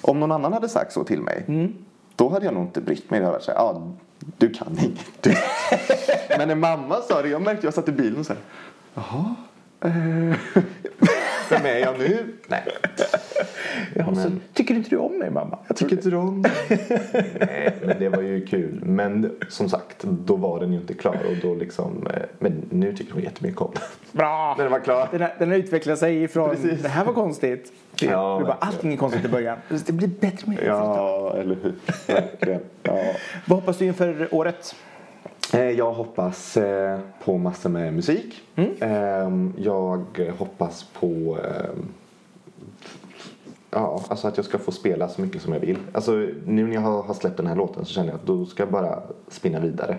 [0.00, 1.74] Om någon annan hade sagt så till mig, Mm.
[2.16, 3.20] då hade jag nog inte brytt mig.
[3.20, 3.82] Jag hade varit ja,
[4.38, 5.06] du kan inget.
[5.22, 5.34] Du.
[6.38, 8.42] Men när mamma sa det, jag märkte, jag satt i bilen och så här,
[8.94, 9.34] jaha.
[9.80, 10.36] Eh,
[11.50, 12.26] vem är jag nu?
[12.46, 12.62] Nej.
[13.94, 15.58] Ja, så, Men- tycker inte du om mig mamma?
[15.68, 16.44] Jag tycker inte om
[17.40, 18.80] Nej, men det var ju kul.
[18.82, 21.16] Men som sagt, då var den ju inte klar.
[21.30, 23.82] Och då liksom, eh, men nu tycker hon jättemycket om den.
[24.12, 24.54] Bra!
[24.58, 25.08] När den var klar.
[25.12, 26.82] Den, har- den utvecklat sig ifrån Precis.
[26.82, 27.72] det här var konstigt.
[27.96, 28.58] till, Ja, verkligen.
[28.60, 29.58] allting är konstigt i början.
[29.86, 30.66] Det blir bättre med det.
[30.66, 31.74] Ja, eller hur.
[32.06, 32.60] Verkligen.
[32.82, 33.02] Ja.
[33.46, 34.74] Vad hoppas du inför året?
[35.54, 38.42] Eh, Jag hoppas eh, på massor med musik.
[38.56, 40.04] Eh, Jag
[40.38, 41.88] hoppas på ehm,
[43.70, 45.78] Ja, alltså att jag ska få spela så mycket som jag vill.
[45.92, 46.12] Alltså,
[46.46, 48.72] nu när jag har släppt den här låten så känner jag att då ska jag
[48.72, 49.96] bara spinna vidare.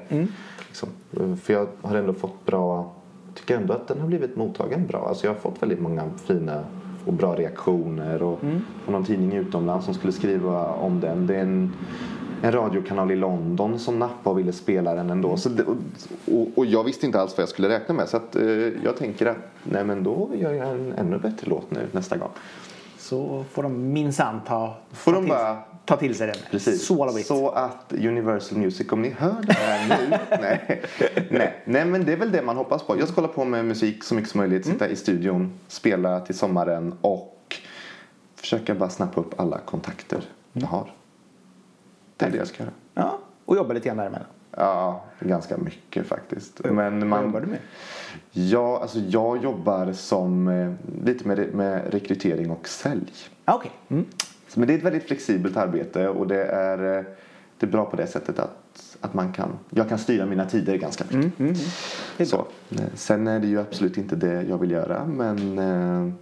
[0.67, 0.89] Liksom.
[1.19, 2.91] Eh, För jag har ändå fått bra,
[3.35, 5.07] tycker ändå att den har blivit mottagen bra.
[5.07, 6.63] Alltså jag har fått väldigt många fina
[7.05, 11.27] och bra reaktioner och från någon tidning utomlands som skulle skriva om den.
[11.27, 11.73] Det är en
[12.41, 15.37] en radiokanal i London som nappade och ville spela den ändå.
[15.37, 18.09] Så det, och, och, jag visste inte alls vad jag skulle räkna med.
[18.09, 18.43] Så att, eh,
[18.83, 22.29] jag tänker att nej men då gör jag en ännu bättre låt nu nästa gång.
[22.97, 26.35] Så får de minsann ta, får ta, de till, bara, ta till sig den.
[26.51, 26.91] Precis.
[26.91, 27.25] It.
[27.25, 30.17] Så att Universal Music, om ni hör det här nu.
[30.41, 30.81] nej,
[31.29, 32.99] nej, nej, men det är väl det man hoppas på.
[32.99, 34.65] Jag ska hålla på med musik så mycket som möjligt.
[34.65, 34.93] Sitta mm.
[34.93, 37.55] i studion, spela till sommaren och
[38.35, 40.23] försöka bara snappa upp alla kontakter
[40.53, 40.96] jag har.
[42.17, 42.73] Det är det jag ska göra.
[42.93, 44.27] Ja, och jobba lite grann däremellan.
[44.51, 46.61] Ja, ganska mycket faktiskt.
[46.63, 47.59] Men man, Vad jobbar du med?
[48.31, 50.73] Ja, alltså jag jobbar som eh,
[51.05, 53.13] lite med, med rekrytering och sälj.
[53.45, 53.71] Ah, okay.
[53.87, 54.05] Mm.
[54.55, 57.05] Men det är ett väldigt flexibelt arbete och det är, eh,
[57.57, 58.67] det är bra på det sättet att
[59.01, 61.39] att man kan, jag kan styra mina tider ganska mycket.
[61.39, 61.55] Mm, mm,
[62.17, 62.29] mm.
[62.29, 62.47] Så.
[62.71, 66.13] Eh, sen är det ju absolut inte det jag vill göra men eh,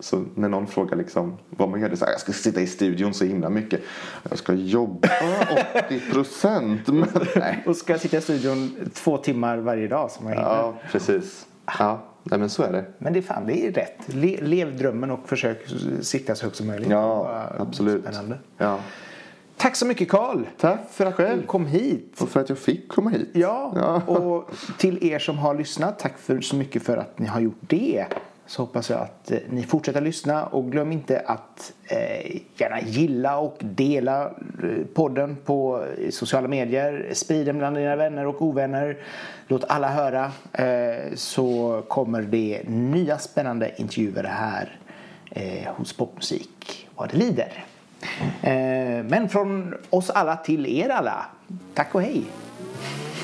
[0.00, 2.66] så när någon frågar liksom vad man gör, det så här, jag ska sitta i
[2.66, 3.80] studion så himla mycket.
[4.28, 5.08] Jag ska jobba
[5.86, 6.88] 80 procent.
[7.66, 10.48] Och ska sitta i studion två timmar varje dag som jag hinner.
[10.48, 11.46] Ja, precis.
[11.78, 12.02] Ja.
[12.24, 12.84] Nej men så är det.
[12.98, 14.14] Men det är fan, det är rätt.
[14.14, 15.66] Le, lev drömmen och försök
[16.00, 16.90] sitta så högt som möjligt.
[16.90, 18.02] Ja, absolut.
[18.02, 18.38] Spännande.
[18.58, 18.78] Ja.
[19.62, 20.44] Tack så mycket Karl.
[20.60, 22.20] Tack för att du kom hit.
[22.20, 23.28] Och för att jag fick komma hit.
[23.32, 27.26] Ja, ja, och till er som har lyssnat, tack för så mycket för att ni
[27.26, 28.06] har gjort det.
[28.46, 33.38] Så hoppas jag att eh, ni fortsätter lyssna och glöm inte att eh, gärna gilla
[33.38, 34.30] och dela eh,
[34.94, 37.10] podden på sociala medier.
[37.12, 38.96] Sprid den bland dina vänner och ovänner.
[39.48, 44.78] Låt alla höra eh, så kommer det nya spännande intervjuer här
[45.30, 47.64] eh, hos Popmusik vad det lider.
[48.42, 51.26] Eh, men från oss alla till er alla.
[51.74, 52.24] Tack och hej.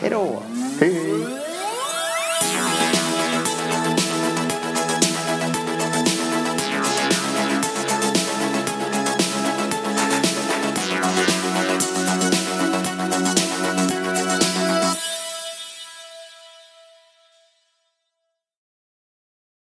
[0.01, 0.43] Hej då.
[0.81, 1.18] Hej.